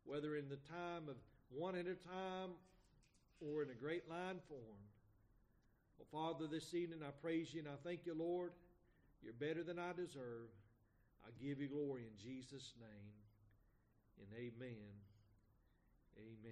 whether 0.10 0.36
in 0.36 0.50
the 0.50 0.58
time 0.74 1.08
of 1.08 1.16
one 1.54 1.76
at 1.76 1.86
a 1.86 1.94
time 1.94 2.50
or 3.40 3.62
in 3.62 3.70
a 3.70 3.76
great 3.76 4.10
line 4.10 4.42
form. 4.50 4.82
Well, 6.00 6.10
Father, 6.12 6.48
this 6.48 6.74
evening 6.74 7.00
I 7.06 7.12
praise 7.22 7.54
you 7.54 7.60
and 7.60 7.70
I 7.70 7.78
thank 7.84 8.08
you, 8.08 8.16
Lord. 8.18 8.52
You're 9.22 9.34
better 9.34 9.64
than 9.64 9.78
I 9.78 9.94
deserve. 9.94 10.50
I 11.24 11.30
give 11.44 11.62
you 11.62 11.68
glory 11.68 12.04
in 12.10 12.18
Jesus' 12.18 12.74
name. 12.80 13.14
And 14.18 14.28
amen. 14.34 14.90
Amen. 16.18 16.40